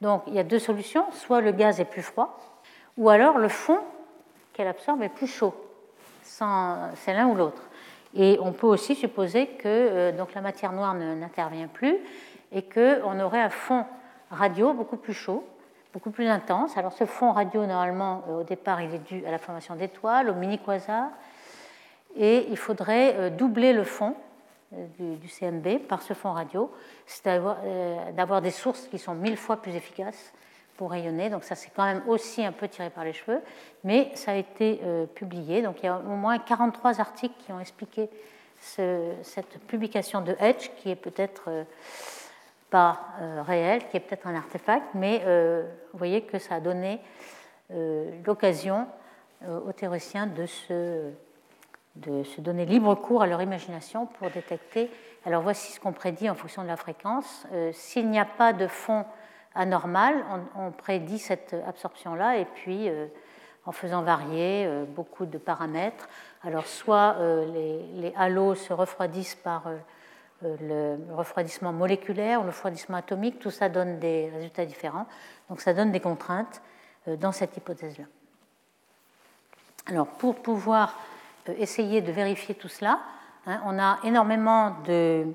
[0.00, 1.04] Donc il y a deux solutions.
[1.12, 2.38] Soit le gaz est plus froid,
[2.96, 3.78] ou alors le fond
[4.52, 5.54] qu'elle absorbe est plus chaud.
[6.22, 7.62] C'est l'un ou l'autre.
[8.14, 11.96] Et on peut aussi supposer que euh, donc la matière noire n'intervient plus
[12.52, 13.84] et qu'on aurait un fond
[14.30, 15.46] radio beaucoup plus chaud,
[15.92, 16.76] beaucoup plus intense.
[16.76, 20.30] Alors ce fond radio, normalement, euh, au départ, il est dû à la formation d'étoiles,
[20.30, 21.10] au mini-quasars,
[22.16, 24.14] et il faudrait euh, doubler le fond
[24.98, 26.70] du, CMB par ce fond radio,
[27.06, 27.24] c'est
[28.14, 30.34] d'avoir des sources qui sont mille fois plus efficaces
[30.78, 31.28] pour rayonner.
[31.28, 33.40] Donc ça, c'est quand même aussi un peu tiré par les cheveux,
[33.84, 35.60] mais ça a été euh, publié.
[35.60, 38.08] Donc il y a au moins 43 articles qui ont expliqué
[38.60, 41.64] cette publication de Hedge, qui est peut-être euh,
[42.70, 45.22] pas euh, réelle, qui est peut-être un artefact, mais
[45.92, 47.00] vous voyez que ça a donné
[48.26, 48.86] l'occasion
[49.46, 51.10] aux théoriciens de se,
[51.96, 54.90] de se donner libre cours à leur imagination pour détecter.
[55.24, 57.46] Alors voici ce qu'on prédit en fonction de la fréquence.
[57.72, 59.04] S'il n'y a pas de fond
[59.54, 60.24] anormal,
[60.56, 63.06] on, prédit cette absorption-là, et puis euh,
[63.66, 66.08] en faisant varier euh, beaucoup de paramètres.
[66.42, 67.44] Alors, soit euh,
[67.94, 69.64] les, halos se refroidissent par
[70.42, 75.06] le refroidissement moléculaire le refroidissement atomique, tout ça donne des résultats différents.
[75.48, 76.60] Donc, ça donne des contraintes
[77.06, 78.04] dans cette hypothèse-là.
[79.86, 80.94] Alors, pour pouvoir
[81.46, 83.00] essayer de vérifier tout cela,
[83.46, 85.26] hein, on a énormément de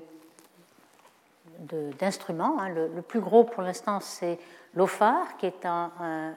[1.98, 2.60] d'instruments.
[2.60, 2.68] Hein.
[2.70, 4.38] Le, plus gros pour l'instant, c'est
[4.74, 5.66] l'OFAR, qui est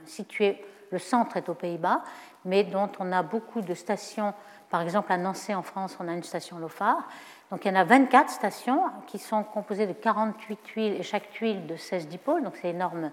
[0.05, 2.03] situé, le centre est aux Pays-Bas,
[2.45, 4.33] mais dont on a beaucoup de stations.
[4.69, 7.07] Par exemple, à Nancy, en France, on a une station LOFAR.
[7.51, 11.29] Donc il y en a 24 stations qui sont composées de 48 tuiles et chaque
[11.31, 13.11] tuile de 16 dipôles, donc c'est énorme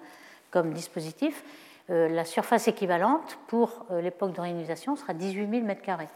[0.50, 1.44] comme dispositif.
[1.90, 6.06] Euh, la surface équivalente pour euh, l'époque de réalisation sera 18 000 m2.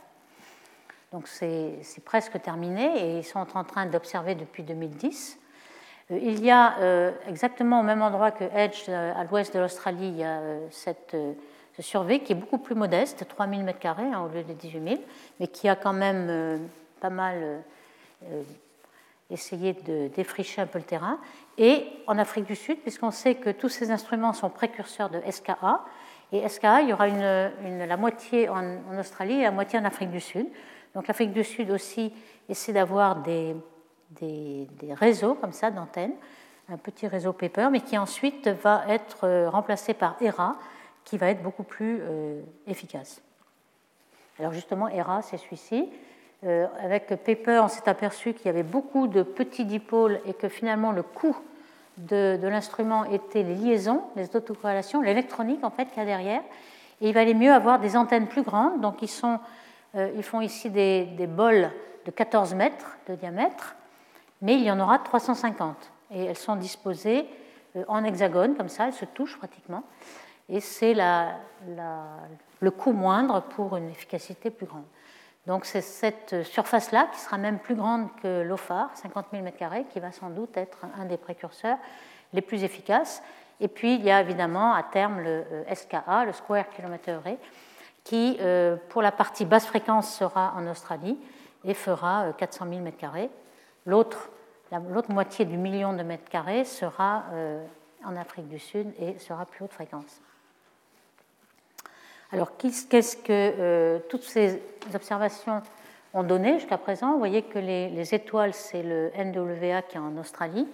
[1.12, 5.38] Donc c'est presque terminé et ils sont en train d'observer depuis 2010.
[6.10, 10.16] Euh, il y a exactement au même endroit que Edge, à l'ouest de l'Australie, il
[10.16, 11.14] y a cette,
[11.78, 15.00] ce survey qui est beaucoup plus modeste, 3000 m2 hein, au lieu de 18 000,
[15.40, 16.68] mais qui a quand même
[17.00, 17.62] pas mal
[19.30, 21.18] essayé de défricher un peu le terrain.
[21.56, 25.84] Et en Afrique du Sud, puisqu'on sait que tous ces instruments sont précurseurs de SKA,
[26.32, 30.10] et SKA, il y aura la moitié en, en Australie et la moitié en Afrique
[30.10, 30.46] du Sud.
[30.94, 32.12] Donc l'Afrique du Sud aussi
[32.48, 33.54] essaie d'avoir des
[34.10, 36.14] des, réseaux comme ça d'antennes,
[36.68, 40.56] un petit réseau paper, mais qui ensuite va être euh, remplacé par ERA,
[41.08, 43.20] qui va être beaucoup plus euh, efficace.
[44.38, 45.88] Alors justement, ERA, c'est celui-ci.
[46.44, 50.48] Euh, avec Paper, on s'est aperçu qu'il y avait beaucoup de petits dipôles et que
[50.48, 51.36] finalement le coût
[51.96, 56.42] de, l'instrument était les liaisons, les autocorrélations, l'électronique en fait qu'il y a derrière.
[57.00, 58.80] Et il valait mieux avoir des antennes plus grandes.
[58.80, 59.10] Donc ils,
[60.14, 61.70] ils font ici des, bols
[62.04, 63.74] de 14 mètres de diamètre
[64.42, 65.76] mais il y en aura 350.
[66.12, 67.26] Et elles sont disposées
[67.76, 69.82] euh, en hexagone, comme ça, elles se touchent pratiquement.
[70.48, 74.84] Et c'est le coût moindre pour une efficacité plus grande.
[75.46, 79.98] Donc c'est cette surface-là qui sera même plus grande que l'OFAR, 50 000 m2, qui
[79.98, 81.78] va sans doute être un des précurseurs
[82.34, 83.22] les plus efficaces.
[83.60, 87.38] Et puis il y a évidemment à terme le euh, SKA, le Square Kilometer Array,
[88.04, 91.18] qui euh, pour la partie basse fréquence sera en Australie
[91.64, 93.28] et fera 400 000 m2.
[93.86, 94.28] L'autre,
[95.08, 96.30] moitié du million de mètres
[96.66, 97.64] sera euh,
[98.04, 100.20] en Afrique du Sud et sera plus haute fréquence.
[102.32, 104.60] Alors, qu'est-ce que euh, toutes ces
[104.94, 105.62] observations
[106.12, 107.12] ont donné jusqu'à présent?
[107.12, 110.66] Vous voyez que les, étoiles, c'est le NWA qui est en Australie,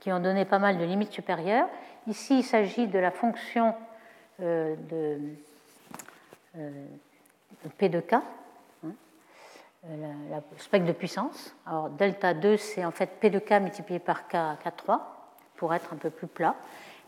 [0.00, 1.68] qui ont donné pas mal de limites supérieures.
[2.08, 3.74] Ici, il s'agit de la fonction
[4.40, 5.18] euh, de,
[7.64, 8.14] de P de K,
[9.86, 11.54] euh, la, spectre de puissance.
[11.64, 14.98] Alors delta 2, c'est en fait P de K multiplié par K à K3
[15.56, 16.56] pour être un peu plus plat.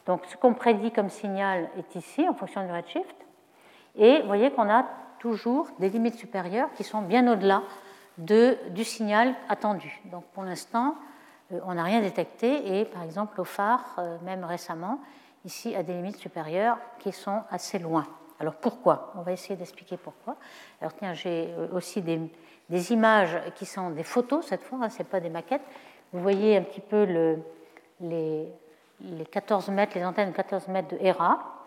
[0.07, 3.16] Donc ce qu'on prédit comme signal est ici en fonction du redshift.
[3.97, 4.86] Et vous voyez qu'on a
[5.18, 7.62] toujours des limites supérieures qui sont bien au-delà
[8.18, 10.01] de, du signal attendu.
[10.07, 10.97] Donc pour l'instant,
[11.53, 15.01] euh, on n'a rien détecté et par exemple au phare, euh, même récemment,
[15.45, 18.07] ici a des limites supérieures qui sont assez loin.
[18.38, 19.12] Alors pourquoi?
[19.16, 20.36] On va essayer d'expliquer pourquoi.
[20.80, 22.30] Alors tiens, j'ai aussi des,
[22.93, 25.62] images qui sont des photos cette fois, hein, ce n'est pas des maquettes.
[26.12, 27.38] Vous voyez un petit peu le,
[28.01, 28.49] les,
[29.03, 31.59] les, 14 mètres, les antennes de 14 mètres de ERA.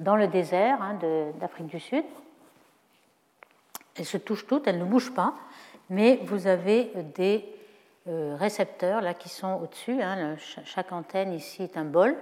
[0.00, 0.98] Dans le désert hein,
[1.38, 2.04] d'Afrique du Sud.
[3.96, 5.34] Elles se touchent toutes, elles ne bougent pas,
[5.90, 7.44] mais vous avez des
[8.08, 10.00] euh, récepteurs là qui sont au-dessus.
[10.02, 12.16] Hein, chaque antenne ici est un bol.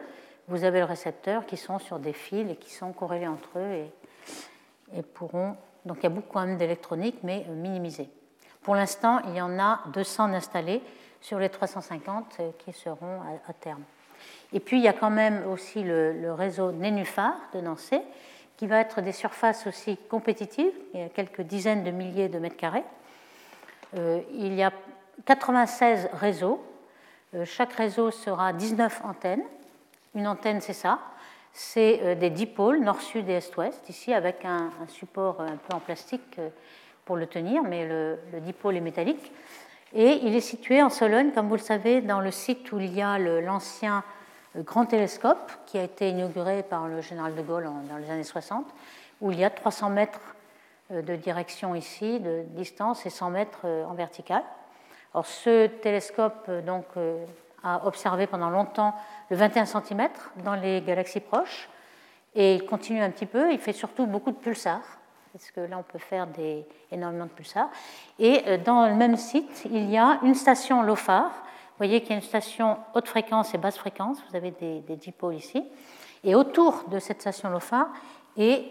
[0.49, 3.85] Vous avez le récepteur qui sont sur des fils et qui sont corrélés entre eux
[4.95, 5.57] et, pourront.
[5.85, 8.09] Donc il y a beaucoup quand même d'électronique, mais euh, minimisé.
[8.63, 10.83] Pour l'instant, il y en a 200 installés
[11.21, 13.85] sur les 350 euh, qui seront à, terme.
[14.53, 18.01] Et puis il y a quand même aussi le, réseau Nénuphar de Nancy,
[18.57, 20.73] qui va être des surfaces aussi compétitives.
[20.95, 22.85] Il y a quelques dizaines de milliers de mètres carrés.
[23.95, 24.73] il y a
[25.25, 26.65] 96 réseaux.
[27.35, 29.43] Euh, chaque réseau sera 19 antennes.
[30.15, 30.99] Une antenne, c'est ça.
[31.53, 36.39] C'est euh, des dipôles, nord-sud et est-ouest, ici avec un, support un peu en plastique
[36.39, 36.49] euh,
[37.05, 39.33] pour le tenir, mais le, dipôle est métallique.
[39.95, 42.95] Et il est situé en Sologne, comme vous le savez, dans le site où il
[42.95, 44.05] y a l'ancien
[44.57, 48.67] grand télescope qui a été inauguré par le général de Gaulle dans les années 60,
[49.21, 50.35] où il y a 300 mètres
[50.91, 54.43] de direction ici, de distance, et 100 mètres en vertical
[55.25, 57.25] ce télescope euh, donc, euh,
[57.63, 58.95] a observé pendant longtemps
[59.31, 60.09] le 21 cm
[60.45, 61.69] dans les galaxies proches
[62.35, 63.53] et il continue un petit peu.
[63.53, 64.98] Il fait surtout beaucoup de pulsars,
[65.39, 67.71] parce que là on peut faire des, énormément de pulsars.
[68.19, 71.31] Et euh, dans le même site, il y a une station LOFAR.
[71.31, 74.19] Vous voyez qu'il y a une station haute fréquence et basse fréquence.
[74.29, 75.65] Vous avez des, des dipôles ici.
[76.25, 77.89] Et autour de cette station LOFAR
[78.37, 78.65] est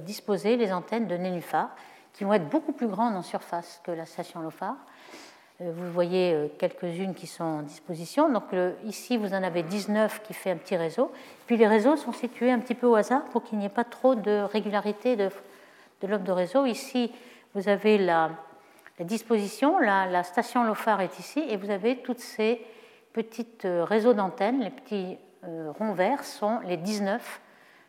[0.00, 1.68] disposées les antennes de Nénuphar,
[2.14, 4.76] qui vont être beaucoup plus grandes en surface que la station LOFAR.
[5.60, 8.30] Euh, vous voyez euh, quelques-unes qui sont en disposition.
[8.32, 8.44] Donc
[8.84, 11.12] ici, vous en avez 19 qui fait un petit réseau.
[11.46, 13.84] Puis les réseaux sont situés un petit peu au hasard pour qu'il n'y ait pas
[13.84, 15.16] trop de régularité
[16.00, 16.66] de de réseau.
[16.66, 17.12] Ici,
[17.54, 18.30] vous avez la,
[19.00, 22.64] disposition, la, station LOFAR est ici, et vous avez toutes ces
[23.12, 24.60] petites euh, réseaux d'antennes.
[24.60, 25.18] Les petits
[25.78, 27.40] ronds verts sont les 19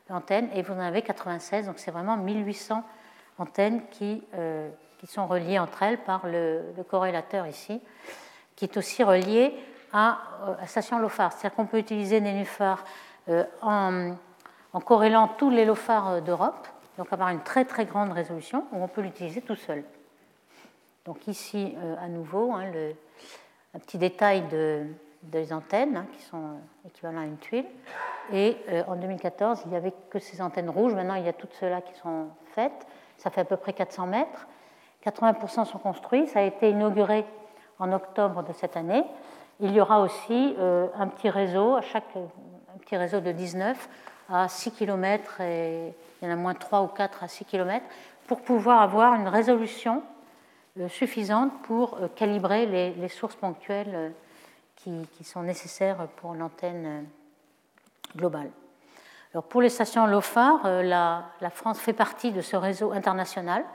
[0.10, 2.84] antennes, et vous en avez 96, donc c'est vraiment 1800
[3.38, 4.22] antennes qui
[5.06, 7.82] qui sont reliées entre elles par le, corrélateur ici,
[8.56, 9.54] qui est aussi relié
[9.94, 11.32] à, la euh, station LOFAR.
[11.32, 12.22] C'est-à-dire qu'on peut utiliser
[13.30, 14.16] euh, en,
[14.82, 16.68] corrélant tous les LOFAR euh, d'Europe,
[16.98, 19.84] donc avoir une très très grande résolution, ou on peut l'utiliser tout seul.
[21.06, 22.72] Donc ici, à nouveau, hein,
[23.74, 24.88] un petit détail de,
[25.22, 27.66] des antennes hein, qui sont équivalents à une tuile.
[28.34, 30.96] Et en 2014, il n'y avait que ces antennes rouges.
[30.96, 32.88] Maintenant, il y a toutes ceux-là qui sont faites.
[33.18, 34.48] Ça fait à peu près 400 mètres.
[35.06, 36.28] 80% sont construits.
[36.28, 37.26] Ça a été inauguré
[37.80, 39.04] en octobre de cette année.
[39.60, 43.90] Il y aura aussi euh, un petit réseau, chaque, un petit réseau de 19
[44.30, 47.86] à 6 km, et il y en a moins 3 ou 4 à 6 km,
[48.28, 50.04] pour pouvoir avoir une résolution
[50.80, 54.14] euh, suffisante pour euh, calibrer les, sources ponctuelles
[54.76, 57.06] qui, sont nécessaires pour l'antenne
[58.16, 58.52] globale.
[59.34, 63.66] Alors pour les stations LOFAR, la, France fait partie de ce réseau international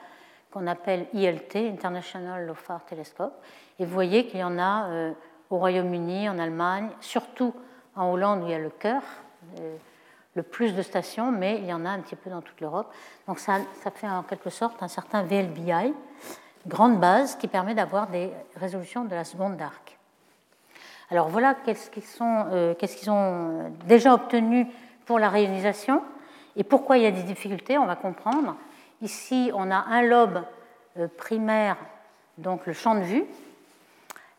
[0.51, 3.33] qu'on appelle ILT, International Low Far Telescope.
[3.79, 5.13] Et vous voyez qu'il y en a euh,
[5.49, 7.55] au Royaume-Uni, en Allemagne, surtout
[7.97, 9.03] en Hollande où il y a le cœur,
[9.61, 9.77] euh,
[10.35, 12.93] le plus de stations, mais il y en a un petit peu dans toute l'Europe.
[13.27, 15.93] Donc ça, ça, fait en quelque sorte un certain VLBI,
[16.67, 19.99] grande base qui permet d'avoir des résolutions de la seconde d'arc.
[21.11, 24.69] Alors voilà qu'est-ce qu'ils euh, qu ont déjà obtenu
[25.07, 26.03] pour la réionisation
[26.57, 28.57] et pourquoi il y a des difficultés, on va comprendre.
[29.03, 30.43] Ici, on a un lobe
[30.99, 31.77] euh, primaire,
[32.39, 33.25] donc le champ de vue,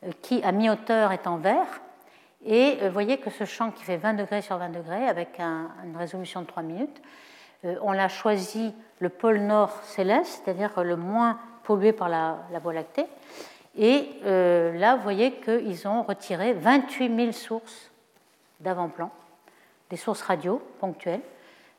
[0.06, 1.82] euh, qui à mi-hauteur est en vert.
[2.46, 5.40] Et vous euh, voyez que ce champ qui fait 20 degrés sur 20 degrés, avec
[5.40, 7.02] une résolution de 3 minutes,
[7.84, 13.06] on l'a choisi le pôle nord céleste, c'est-à-dire le moins pollué par la, Voie lactée.
[13.78, 17.92] Et là, vous voyez qu'ils ont retiré 28 000 sources
[18.62, 19.12] d'avant-plan,
[19.92, 21.22] des sources radio ponctuelles,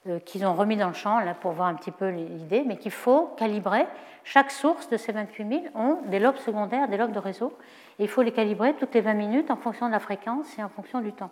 [0.09, 2.77] euh, qu'ils ont remis dans le champ là, pour voir un petit peu l'idée, mais
[2.77, 3.87] qu'il faut calibrer.
[4.25, 7.57] Chaque source de ces 28 000 ont des lobes secondaires, des lobes de réseau,
[7.99, 10.69] il faut les calibrer toutes les 20 minutes en fonction de la fréquence et en
[10.69, 11.31] fonction du temps.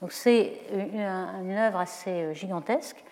[0.00, 3.02] Donc c'est une, œuvre assez euh, gigantesque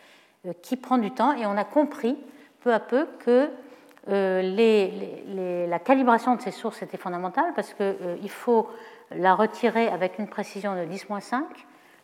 [0.47, 2.17] euh, qui prend du temps, et on a compris
[2.61, 3.51] peu à peu que
[4.07, 8.69] la calibration de ces sources était fondamentale parce qu'il faut
[9.13, 11.43] la retirer avec une précision de 10-5.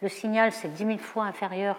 [0.02, 1.76] Le signal, c'est 10 000 fois inférieur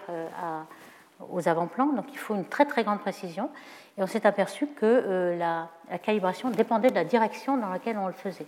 [1.29, 3.49] aux avant-plans, donc il faut une très très grande précision.
[3.97, 8.07] Et on s'est aperçu que euh, la, calibration dépendait de la direction dans laquelle on
[8.07, 8.45] le faisait.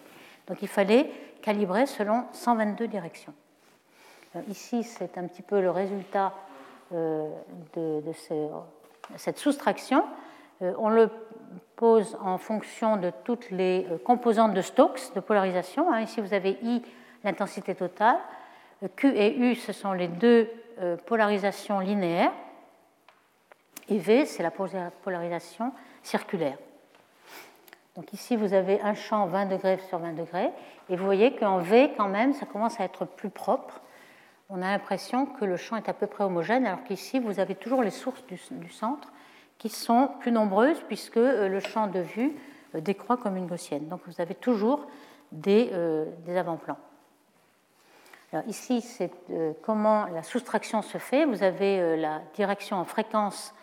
[0.47, 1.09] Donc il fallait
[1.41, 3.33] calibrer selon 122 directions.
[4.35, 6.33] Euh, ici, c'est un petit peu le résultat
[6.93, 7.29] euh,
[7.75, 8.01] de,
[9.17, 10.03] cette soustraction.
[10.61, 11.09] on le
[11.75, 15.91] pose en fonction de toutes les composantes de Stokes de polarisation.
[15.91, 16.01] Hein.
[16.01, 16.81] Ici, vous avez I,
[17.23, 18.17] l'intensité totale.
[18.95, 20.49] Q et U, ce sont les deux
[21.05, 22.31] polarisations linéaires.
[23.89, 25.73] Et V, c'est la polarisation
[26.03, 26.57] circulaire.
[27.95, 30.49] Donc ici, vous avez un champ 20 degrés sur 20 degrés,
[30.89, 33.81] et vous voyez qu'en V, quand même, ça commence à être plus propre.
[34.49, 37.55] On a l'impression que le champ est à peu près homogène, alors qu'ici, vous avez
[37.55, 39.09] toujours les sources du, centre
[39.57, 42.33] qui sont plus nombreuses, puisque euh, le champ de vue
[42.75, 43.87] euh, décroît comme une gaussienne.
[43.89, 44.87] Donc vous avez toujours
[45.33, 46.77] des, euh, des avant-plans.
[48.33, 49.11] Alors ici, c'est
[49.61, 51.25] comment la soustraction se fait.
[51.25, 53.53] Vous avez la direction en fréquence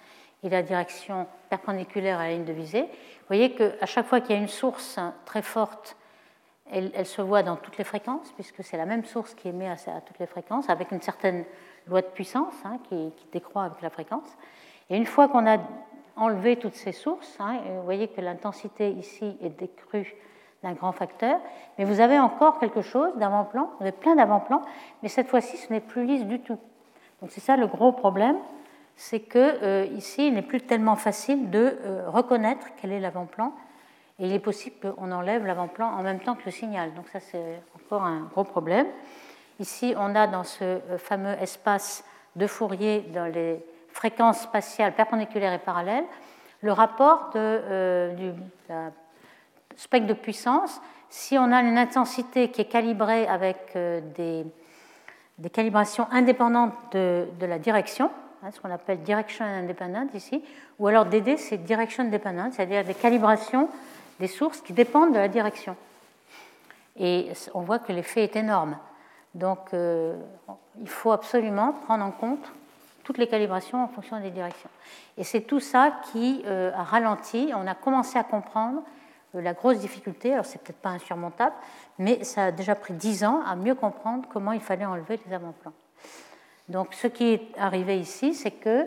[0.42, 2.86] et la direction perpendiculaire à la ligne de visée.
[3.28, 5.98] Vous voyez qu'à chaque fois qu'il y a une source très forte,
[6.72, 9.76] elle, se voit dans toutes les fréquences, puisque c'est la même source qui émet à,
[10.00, 11.44] toutes les fréquences, avec une certaine
[11.86, 14.34] loi de puissance hein, qui, décroît avec la fréquence.
[14.88, 15.58] Et une fois qu'on a
[16.16, 20.16] enlevé toutes ces sources, hein, vous voyez que l'intensité ici est décrue
[20.62, 21.38] d'un grand facteur,
[21.76, 24.62] mais vous avez encore quelque chose d'avant-plan, vous avez plein d'avant-plans,
[25.02, 26.58] mais cette fois-ci ce n'est plus lisse du tout.
[27.20, 28.38] Donc c'est ça le gros problème,
[29.00, 33.52] c'est que euh, ici, il n'est plus tellement facile de euh, reconnaître quel est l'avant-plan.
[34.18, 36.92] Et il est possible qu'on enlève l'avant-plan en même temps que le signal.
[36.94, 38.88] Donc ça, c'est encore un gros problème.
[39.60, 45.52] Ici, on a dans ce euh, fameux espace de Fourier, dans les fréquences spatiales perpendiculaires
[45.52, 46.04] et parallèles,
[46.60, 48.32] le rapport de, du
[49.76, 50.80] spectre de puissance.
[51.08, 53.76] Si on a une intensité qui est calibrée avec
[54.16, 54.44] des,
[55.52, 58.10] calibrations indépendantes de la direction,
[58.42, 60.44] Hein, ce qu'on appelle direction independent ici,
[60.78, 63.68] ou alors DD, c'est direction dependent, c'est-à-dire des calibrations
[64.20, 65.76] des sources qui dépendent de la direction.
[66.96, 68.76] Et on voit que l'effet est énorme.
[69.34, 70.16] Donc euh,
[70.80, 72.52] il faut absolument prendre en compte
[73.04, 74.70] toutes les calibrations en fonction des directions.
[75.16, 78.82] Et c'est tout ça qui euh, a ralenti, on a commencé à comprendre
[79.34, 81.54] euh, la grosse difficulté, alors c'est peut-être pas insurmontable,
[81.98, 85.34] mais ça a déjà pris dix ans à mieux comprendre comment il fallait enlever les
[85.34, 85.72] avant-plans.
[86.68, 88.86] Donc ce qui est arrivé ici, c'est que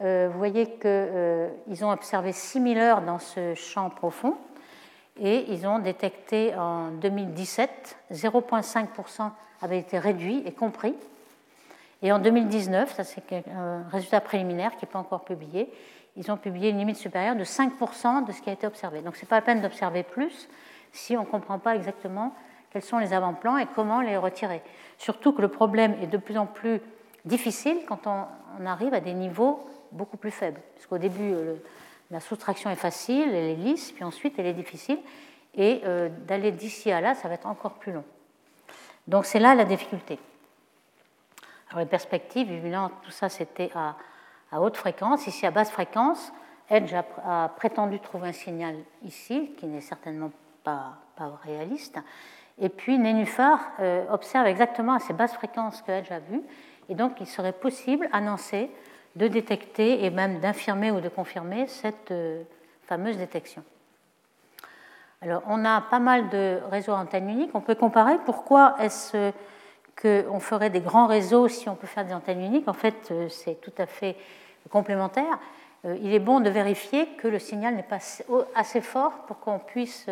[0.00, 1.48] euh, vous voyez qu'ils euh,
[1.82, 4.36] ont observé 6000 heures dans ce champ profond
[5.20, 9.30] et ils ont détecté en 2017 0,5%
[9.62, 10.94] avait été réduit et compris.
[12.02, 15.72] Et en 2019, ça c'est un résultat préliminaire qui n'est pas encore publié,
[16.16, 19.00] ils ont publié une limite supérieure de 5% de ce qui a été observé.
[19.00, 20.48] Donc ce n'est pas la peine d'observer plus
[20.92, 22.34] si on ne comprend pas exactement
[22.70, 24.60] quels sont les avant-plans et comment les retirer.
[24.98, 26.80] Surtout que le problème est de plus en plus
[27.24, 30.60] difficile quand on, arrive à des niveaux beaucoup plus faibles.
[30.74, 31.56] Parce qu'au début, euh,
[32.10, 34.98] la soustraction est facile, elle est lisse, puis ensuite elle est difficile.
[35.54, 38.04] Et euh, d'aller d'ici à là, ça va être encore plus long.
[39.06, 40.18] Donc c'est là la difficulté.
[41.68, 43.96] Alors les perspectives, évidemment, tout ça c'était à,
[44.60, 45.26] haute fréquence.
[45.26, 46.32] Ici à basse fréquence,
[46.70, 50.30] Edge a, prétendu trouver un signal ici, qui n'est certainement
[50.62, 51.98] pas, pas, réaliste.
[52.58, 56.42] Et puis Nénuphar euh, observe exactement à ces basses fréquences que Edge a vues
[56.88, 58.70] et donc, il serait possible, annoncé,
[59.16, 62.42] de détecter et même d'infirmer ou de confirmer cette euh,
[62.86, 63.62] fameuse détection.
[65.22, 67.54] Alors, on a pas mal de réseaux antennes uniques.
[67.54, 69.32] On peut comparer pourquoi est-ce
[70.00, 72.68] qu'on ferait des grands réseaux si on peut faire des antennes uniques?
[72.68, 74.16] En fait, euh, c'est tout à fait
[74.70, 75.38] complémentaire.
[75.84, 77.98] Euh, il est bon de vérifier que le signal n'est pas
[78.54, 80.08] assez fort pour qu'on puisse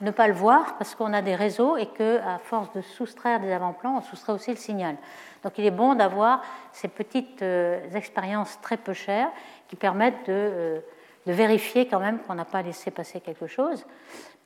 [0.00, 3.52] ne pas le voir parce qu'on a des réseaux et qu'à force de soustraire des
[3.52, 4.96] avant-plans, on soustrait aussi le signal.
[5.42, 6.42] Donc il est bon d'avoir
[6.72, 9.30] ces petites euh, expériences très peu chères
[9.68, 10.80] qui permettent de, euh,
[11.26, 13.86] vérifier quand même qu'on n'a pas laissé passer quelque chose.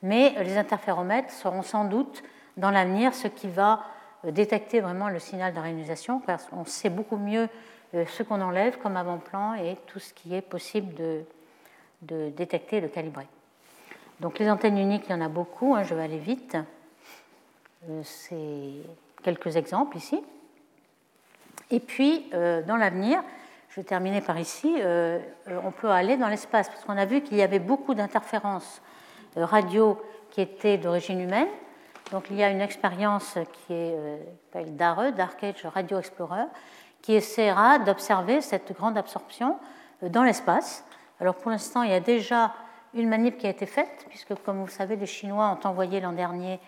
[0.01, 2.23] Mais les interféromètres seront sans doute
[2.57, 3.81] dans l'avenir ce qui va
[4.25, 7.49] euh, détecter vraiment le signal de réalisation parce qu'on sait beaucoup mieux
[7.93, 12.87] ce qu'on enlève comme avant-plan et tout ce qui est possible de, détecter et de
[12.87, 13.27] calibrer.
[14.19, 16.57] Donc les antennes uniques, il y en a beaucoup, hein, je vais aller vite.
[18.03, 18.73] C'est
[19.23, 20.21] quelques exemples ici.
[21.71, 23.21] Et puis, euh, dans l'avenir,
[23.69, 27.05] je vais terminer par ici, euh, euh, on peut aller dans l'espace, parce qu'on a
[27.05, 28.81] vu qu'il y avait beaucoup d'interférences
[29.35, 31.47] radio qui étaient d'origine humaine.
[32.11, 33.95] Donc, il y a une expérience qui est
[34.53, 36.45] DARE, Dark Age Radio Explorer,
[37.01, 39.57] qui essaiera d'observer cette grande absorption
[40.01, 40.85] dans l'espace.
[41.19, 42.53] Alors, pour l'instant, il y a déjà
[42.93, 46.13] une manip qui a été faite, puisque, comme vous savez, les Chinois ont envoyé l'an
[46.13, 46.59] dernier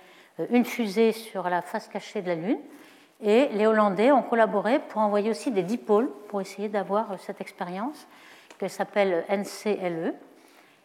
[0.50, 2.60] une fusée sur la face cachée de la Lune.
[3.22, 7.40] Et les Hollandais ont collaboré pour envoyer aussi des dipôles pour essayer d'avoir euh, cette
[7.40, 8.08] expérience
[8.60, 10.16] qui s'appelle NCLE.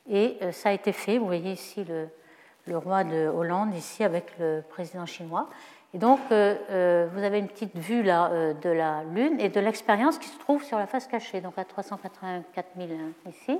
[0.09, 1.16] Et euh, ça a été fait.
[1.16, 5.49] Vous voyez ici le, roi de Hollande, ici avec le président chinois.
[5.97, 10.18] Et donc, euh, vous avez une petite vue là, de la Lune et de l'expérience
[10.18, 12.90] qui se trouve sur la face cachée, donc à 384 000
[13.30, 13.59] ici.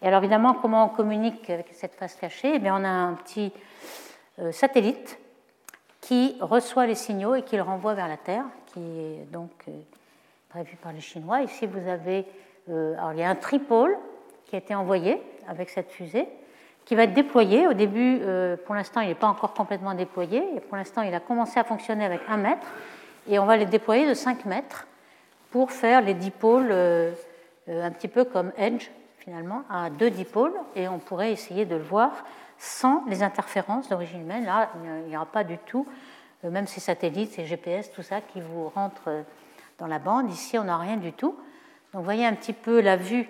[0.00, 2.52] Et alors, évidemment, comment on communique avec cette face cachée?
[2.54, 3.52] Eh bien, On a un petit
[4.52, 5.18] satellite
[6.00, 9.72] qui reçoit les signaux et qui le renvoie vers la Terre, qui est donc euh,
[10.48, 11.42] prévu par les Chinois.
[11.42, 12.24] Ici, vous avez
[12.68, 13.98] alors il y a un tripôle
[14.46, 16.26] qui a été envoyé avec cette fusée,
[16.86, 17.66] qui va être déployé.
[17.66, 18.20] Au début,
[18.64, 20.42] pour l'instant, il n'est pas encore complètement déployé.
[20.56, 22.66] Et pour l'instant, il a commencé à fonctionner avec 1 mètre.
[23.28, 24.86] Et on va les déployer de 5 mètres
[25.50, 26.72] pour faire les dipôles
[27.68, 30.54] un petit peu comme Edge, finalement, à deux dipôles.
[30.76, 32.12] Et on pourrait essayer de le voir
[32.58, 34.44] sans les interférences d'origine humaine.
[34.44, 34.70] Là,
[35.04, 35.86] il n'y aura pas du tout,
[36.44, 39.22] euh, même ces satellites, ces GPS, tout ça qui vous rentrent euh,
[39.78, 40.30] dans la bande.
[40.30, 41.36] Ici, on n'a rien du tout.
[41.92, 43.26] Donc, vous voyez un petit peu la vue euh,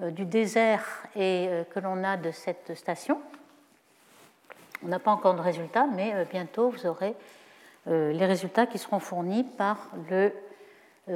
[0.00, 0.84] du désert
[1.14, 3.20] et que l'on a de cette station.
[4.84, 7.14] On n'a pas encore de résultats, mais bientôt vous aurez
[7.86, 10.32] les résultats qui seront fournis par le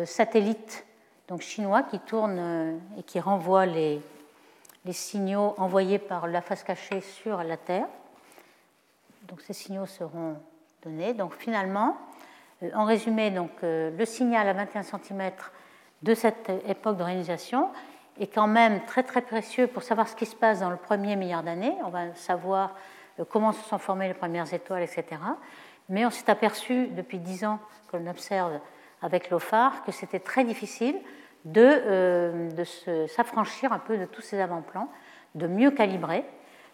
[0.05, 0.85] satellite
[1.29, 4.01] donc chinois qui tourne et qui renvoie les,
[4.85, 7.87] les signaux envoyés par la face cachée sur la Terre.
[9.29, 10.37] Donc ces signaux seront
[10.83, 11.15] donnés.
[11.15, 11.97] Donc finalement,
[12.63, 15.31] euh, en résumé, donc, euh, le signal à 21 cm
[16.03, 17.71] de cette époque de réalisation
[18.19, 21.17] est quand même très très précieux pour savoir ce qui se passe dans le premier
[21.17, 21.75] milliard d'années.
[21.85, 22.75] On va savoir
[23.19, 25.05] euh, comment se sont formées les premières étoiles, etc.
[25.89, 27.59] Mais on s'est aperçu depuis 10 ans
[27.91, 28.61] qu'on observe
[29.03, 30.97] avec l'OFAR que c'était très difficile
[31.45, 34.89] de, euh, s'affranchir un peu de tous ces avant-plans,
[35.35, 36.25] de mieux calibrer.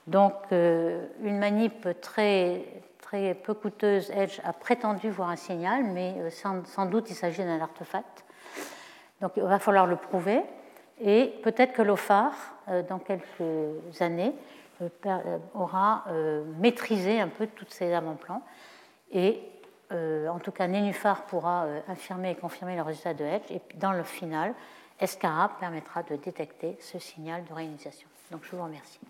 [0.06, 2.64] Donc, euh, une manip très,
[3.02, 7.60] très peu coûteuse, Edge, a prétendu voir un signal, mais sans, doute il s'agit d'un
[7.60, 8.24] artefact.
[9.20, 10.42] Donc, il va falloir le prouver.
[11.02, 12.32] Et peut-être que l'OFAR,
[12.88, 14.32] dans quelques années,
[15.54, 16.04] aura
[16.58, 18.42] maîtrisé un peu tous ces avant-plans.
[19.12, 19.40] Et
[19.92, 23.60] euh, en tout cas, Nénuphar pourra euh, infirmer et confirmer le résultat de Hedge, et
[23.76, 24.54] dans le final,
[25.00, 28.08] Escara permettra de détecter ce signal de réinitialisation.
[28.30, 29.00] Donc je vous remercie.